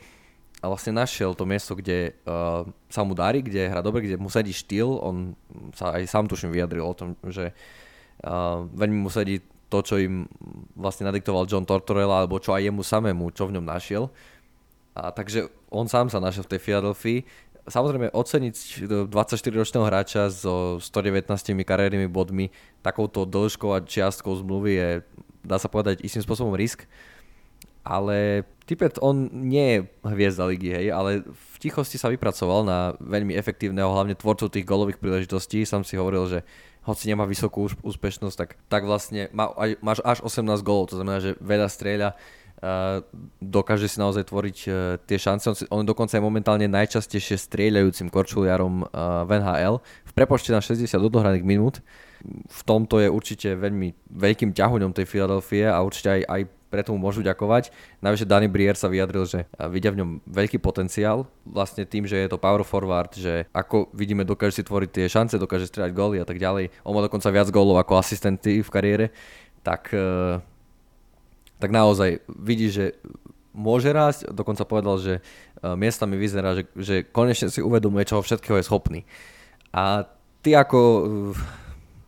a 0.62 0.70
vlastne 0.70 0.94
našiel 0.94 1.34
to 1.34 1.42
miesto, 1.42 1.74
kde 1.74 2.14
uh, 2.22 2.62
sa 2.86 3.02
mu 3.02 3.18
darí, 3.18 3.42
kde 3.42 3.66
hra 3.66 3.82
dobre, 3.82 4.06
kde 4.06 4.14
mu 4.14 4.30
sedí 4.30 4.54
štýl. 4.54 4.94
On 5.02 5.34
sa 5.74 5.98
aj 5.98 6.06
sám 6.06 6.30
tuším 6.30 6.54
vyjadril 6.54 6.86
o 6.86 6.94
tom, 6.94 7.18
že 7.26 7.50
uh, 7.50 8.62
veľmi 8.70 9.02
mu 9.02 9.10
sedí 9.10 9.42
to, 9.66 9.82
čo 9.82 9.98
im 9.98 10.30
vlastne 10.78 11.10
nadiktoval 11.10 11.50
John 11.50 11.66
Tortorella, 11.66 12.22
alebo 12.22 12.38
čo 12.38 12.54
aj 12.54 12.62
jemu 12.62 12.78
samému, 12.86 13.34
čo 13.34 13.50
v 13.50 13.58
ňom 13.58 13.66
našiel. 13.66 14.06
A 14.94 15.10
takže 15.10 15.50
on 15.66 15.90
sám 15.90 16.14
sa 16.14 16.22
našiel 16.22 16.46
v 16.46 16.52
tej 16.54 16.60
Philadelphia. 16.62 17.26
Samozrejme, 17.66 18.14
oceniť 18.14 18.86
24-ročného 19.10 19.86
hráča 19.86 20.30
so 20.30 20.78
119 20.78 21.26
kariérnymi 21.66 22.06
bodmi 22.06 22.54
takouto 22.86 23.26
dĺžkou 23.26 23.70
a 23.74 23.82
čiastkou 23.82 24.34
zmluvy 24.38 24.70
je, 24.78 24.88
dá 25.42 25.58
sa 25.58 25.66
povedať, 25.66 26.06
istým 26.06 26.22
spôsobom 26.22 26.54
risk. 26.54 26.86
Ale 27.82 28.46
Tipet, 28.72 28.96
on 29.04 29.28
nie 29.28 29.68
je 29.68 29.78
hviezda 30.00 30.48
ligy, 30.48 30.72
hej, 30.72 30.88
ale 30.96 31.20
v 31.28 31.56
tichosti 31.60 32.00
sa 32.00 32.08
vypracoval 32.08 32.64
na 32.64 32.96
veľmi 33.04 33.36
efektívneho, 33.36 33.92
hlavne 33.92 34.16
tvorcov 34.16 34.48
tých 34.48 34.64
golových 34.64 34.96
príležitostí. 34.96 35.68
Sam 35.68 35.84
si 35.84 36.00
hovoril, 36.00 36.24
že 36.24 36.38
hoci 36.88 37.12
nemá 37.12 37.28
vysokú 37.28 37.68
úspešnosť, 37.84 38.32
tak, 38.32 38.56
tak 38.72 38.88
vlastne 38.88 39.28
má, 39.36 39.52
máš 39.84 40.00
až 40.08 40.24
18 40.24 40.64
golov, 40.64 40.88
to 40.88 40.96
znamená, 40.96 41.20
že 41.20 41.36
veľa 41.44 41.68
strieľa, 41.68 42.16
uh, 42.16 43.04
dokáže 43.44 43.92
si 43.92 44.00
naozaj 44.00 44.32
tvoriť 44.32 44.58
uh, 44.64 44.96
tie 45.04 45.20
šance. 45.20 45.52
On, 45.52 45.56
on 45.68 45.84
dokonca 45.84 46.16
je 46.16 46.24
momentálne 46.24 46.64
najčastejšie 46.64 47.36
strieľajúcim 47.36 48.08
korčuliarom 48.08 48.88
uh, 48.88 49.28
v 49.28 49.36
NHL 49.36 49.84
v 49.84 50.12
prepočte 50.16 50.48
na 50.48 50.64
60 50.64 50.88
odohraných 50.96 51.44
minút. 51.44 51.84
V 52.48 52.60
tomto 52.64 53.04
je 53.04 53.12
určite 53.12 53.52
veľmi 53.52 54.16
veľkým 54.16 54.56
ťahuňom 54.56 54.96
tej 54.96 55.04
Filadelfie 55.04 55.68
a 55.68 55.76
určite 55.84 56.08
aj, 56.08 56.22
aj 56.24 56.42
preto 56.72 56.96
mu 56.96 56.98
môžu 57.04 57.20
ďakovať. 57.20 57.68
Navyše 58.00 58.24
Danny 58.24 58.48
Brier 58.48 58.72
sa 58.72 58.88
vyjadril, 58.88 59.28
že 59.28 59.44
vidia 59.68 59.92
v 59.92 60.00
ňom 60.00 60.10
veľký 60.24 60.56
potenciál, 60.56 61.28
vlastne 61.44 61.84
tým, 61.84 62.08
že 62.08 62.16
je 62.16 62.32
to 62.32 62.40
power 62.40 62.64
forward, 62.64 63.12
že 63.12 63.44
ako 63.52 63.92
vidíme, 63.92 64.24
dokáže 64.24 64.58
si 64.58 64.62
tvoriť 64.64 64.88
tie 64.88 65.06
šance, 65.12 65.36
dokáže 65.36 65.68
strieľať 65.68 65.92
góly 65.92 66.16
a 66.16 66.26
tak 66.26 66.40
ďalej. 66.40 66.72
On 66.88 66.96
má 66.96 67.04
dokonca 67.04 67.28
viac 67.28 67.52
gólov 67.52 67.76
ako 67.76 68.00
asistenty 68.00 68.64
v 68.64 68.72
kariére, 68.72 69.06
tak, 69.60 69.92
e, 69.92 70.40
tak 71.60 71.68
naozaj 71.68 72.24
vidí, 72.32 72.72
že 72.72 72.96
môže 73.52 73.92
rásť, 73.92 74.32
dokonca 74.32 74.64
povedal, 74.64 74.96
že 74.96 75.14
e, 75.20 75.20
miestami 75.76 76.16
vyzerá, 76.16 76.56
že, 76.56 76.64
že 76.72 77.04
konečne 77.04 77.52
si 77.52 77.60
uvedomuje, 77.60 78.08
čoho 78.08 78.24
všetkého 78.24 78.56
je 78.56 78.64
schopný. 78.64 79.00
A 79.76 80.08
ty 80.40 80.56
ako 80.56 80.78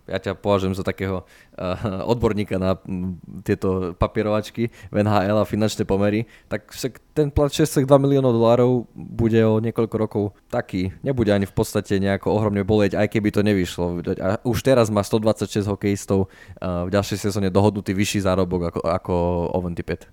ja 0.04 0.18
ťa 0.20 0.36
považujem 0.36 0.76
za 0.76 0.84
takého 0.84 1.24
uh, 1.24 2.04
odborníka 2.12 2.60
na 2.60 2.76
m, 2.84 3.16
tieto 3.40 3.96
papierovačky 3.96 4.68
v 4.92 4.96
NHL 5.00 5.40
a 5.40 5.48
finančné 5.48 5.88
pomery, 5.88 6.28
tak 6.48 6.68
však 6.68 7.00
ten 7.16 7.28
plat 7.32 7.48
6,2 7.48 7.88
miliónov 7.96 8.36
dolárov 8.36 8.70
bude 8.92 9.38
o 9.40 9.62
niekoľko 9.62 9.96
rokov 9.96 10.24
taký. 10.52 10.92
Nebude 11.00 11.32
ani 11.32 11.48
v 11.48 11.54
podstate 11.54 11.96
nejako 11.96 12.36
ohromne 12.36 12.66
boleť, 12.66 12.98
aj 12.98 13.08
keby 13.08 13.28
to 13.32 13.40
nevyšlo. 13.40 14.02
A 14.20 14.40
už 14.44 14.60
teraz 14.60 14.92
má 14.92 15.00
126 15.00 15.64
hokejistov 15.68 16.28
uh, 16.28 16.84
v 16.84 16.92
ďalšej 16.92 17.30
sezóne 17.30 17.48
dohodnutý 17.48 17.96
vyšší 17.96 18.28
zárobok 18.28 18.74
ako, 18.74 18.80
ako 18.84 19.14
Owen 19.56 19.72
Tippett. 19.72 20.10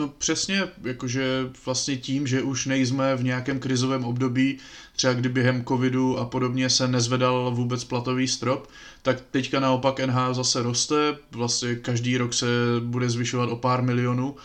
No 0.00 0.08
přesně, 0.08 0.68
jakože 0.82 1.50
vlastně 1.64 1.96
tím, 1.96 2.26
že 2.26 2.42
už 2.42 2.66
nejsme 2.66 3.16
v 3.16 3.24
nějakém 3.24 3.60
krizovém 3.60 4.04
období, 4.04 4.58
třeba 4.96 5.12
kdy 5.12 5.28
během 5.28 5.64
covidu 5.64 6.18
a 6.18 6.24
podobně 6.24 6.70
se 6.70 6.88
nezvedal 6.88 7.50
vůbec 7.54 7.84
platový 7.84 8.28
strop, 8.28 8.68
tak 9.02 9.20
teďka 9.30 9.60
naopak 9.60 10.00
NH 10.00 10.16
zase 10.32 10.62
roste, 10.62 11.16
vlastně 11.30 11.74
každý 11.74 12.16
rok 12.16 12.34
se 12.34 12.46
bude 12.80 13.10
zvyšovat 13.10 13.50
o 13.50 13.56
pár 13.56 13.82
milionů, 13.82 14.36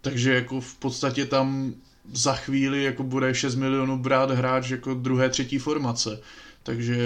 takže 0.00 0.34
jako 0.34 0.60
v 0.60 0.74
podstatě 0.74 1.26
tam 1.26 1.74
za 2.12 2.34
chvíli 2.34 2.84
jako 2.84 3.02
bude 3.02 3.34
6 3.34 3.54
milionů 3.54 3.98
brát 3.98 4.30
hráč 4.30 4.70
jako 4.70 4.94
druhé, 4.94 5.28
třetí 5.28 5.58
formace. 5.58 6.20
Takže 6.62 6.96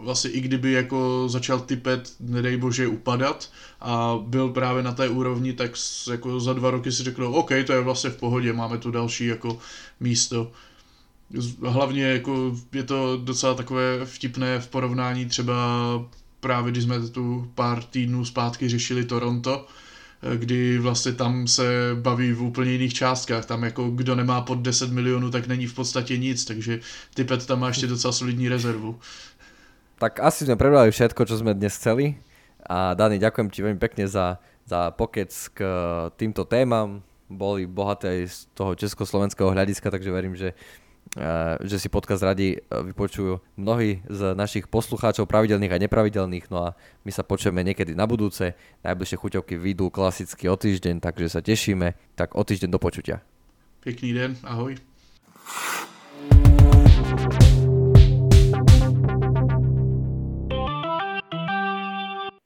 vlastně 0.00 0.30
i 0.30 0.40
kdyby 0.40 0.72
jako 0.72 1.24
začal 1.28 1.60
typet, 1.60 2.12
nedej 2.20 2.56
bože, 2.56 2.88
upadat 2.88 3.50
a 3.80 4.18
byl 4.26 4.48
právě 4.48 4.82
na 4.82 4.92
té 4.92 5.08
úrovni, 5.08 5.52
tak 5.52 5.70
jako 6.10 6.40
za 6.40 6.52
dva 6.52 6.70
roky 6.70 6.92
si 6.92 7.02
řekl, 7.02 7.24
OK, 7.24 7.50
to 7.66 7.72
je 7.72 7.80
vlastně 7.80 8.10
v 8.10 8.16
pohodě, 8.16 8.52
máme 8.52 8.78
tu 8.78 8.90
další 8.90 9.26
jako 9.26 9.58
místo. 10.00 10.52
Hlavně 11.62 12.04
jako 12.04 12.56
je 12.72 12.82
to 12.82 13.20
docela 13.24 13.54
takové 13.54 14.04
vtipné 14.04 14.60
v 14.60 14.68
porovnání 14.68 15.26
třeba 15.26 15.54
právě, 16.40 16.72
když 16.72 16.84
jsme 16.84 17.08
tu 17.08 17.50
pár 17.54 17.82
týdnů 17.82 18.24
zpátky 18.24 18.68
řešili 18.68 19.04
Toronto, 19.04 19.66
kdy 20.36 20.78
vlastně 20.78 21.12
tam 21.12 21.46
se 21.46 21.96
baví 22.00 22.32
v 22.32 22.42
úplně 22.42 22.72
jiných 22.72 22.94
částkách. 22.94 23.46
Tam 23.46 23.62
jako 23.62 23.90
kdo 23.90 24.14
nemá 24.14 24.40
pod 24.40 24.58
10 24.58 24.92
milionů, 24.92 25.30
tak 25.30 25.46
není 25.46 25.66
v 25.66 25.74
podstatě 25.74 26.18
nic, 26.18 26.44
takže 26.44 26.80
Typet 27.14 27.46
tam 27.46 27.60
má 27.60 27.68
ještě 27.68 27.86
docela 27.86 28.12
solidní 28.12 28.48
rezervu. 28.48 28.98
Tak 30.02 30.18
asi 30.18 30.50
sme 30.50 30.58
prebrali 30.58 30.90
všetko, 30.90 31.22
čo 31.30 31.38
sme 31.38 31.54
dnes 31.54 31.78
chceli. 31.78 32.18
A 32.66 32.98
Dani, 32.98 33.22
ďakujem 33.22 33.54
ti 33.54 33.62
veľmi 33.62 33.78
pekne 33.78 34.10
za, 34.10 34.42
za 34.66 34.90
pokec 34.90 35.30
k 35.54 35.62
týmto 36.18 36.42
témam. 36.42 37.06
Boli 37.30 37.70
bohaté 37.70 38.10
aj 38.10 38.20
z 38.26 38.38
toho 38.50 38.74
československého 38.74 39.54
hľadiska, 39.54 39.94
takže 39.94 40.10
verím, 40.10 40.34
že, 40.34 40.58
že 41.62 41.78
si 41.78 41.86
podcast 41.86 42.18
radi 42.26 42.58
vypočujú 42.66 43.46
mnohí 43.54 44.02
z 44.10 44.34
našich 44.34 44.66
poslucháčov, 44.66 45.30
pravidelných 45.30 45.70
a 45.70 45.82
nepravidelných. 45.86 46.50
No 46.50 46.66
a 46.66 46.68
my 47.06 47.10
sa 47.14 47.22
počujeme 47.22 47.62
niekedy 47.62 47.94
na 47.94 48.10
budúce. 48.10 48.58
Najbližšie 48.82 49.22
chuťovky 49.22 49.54
vyjdú 49.54 49.86
klasicky 49.94 50.50
o 50.50 50.58
týždeň, 50.58 50.98
takže 50.98 51.30
sa 51.30 51.38
tešíme. 51.38 51.94
Tak 52.18 52.34
o 52.34 52.42
týždeň 52.42 52.74
do 52.74 52.82
počutia. 52.82 53.22
Pekný 53.86 54.18
den, 54.18 54.34
ahoj. 54.42 54.74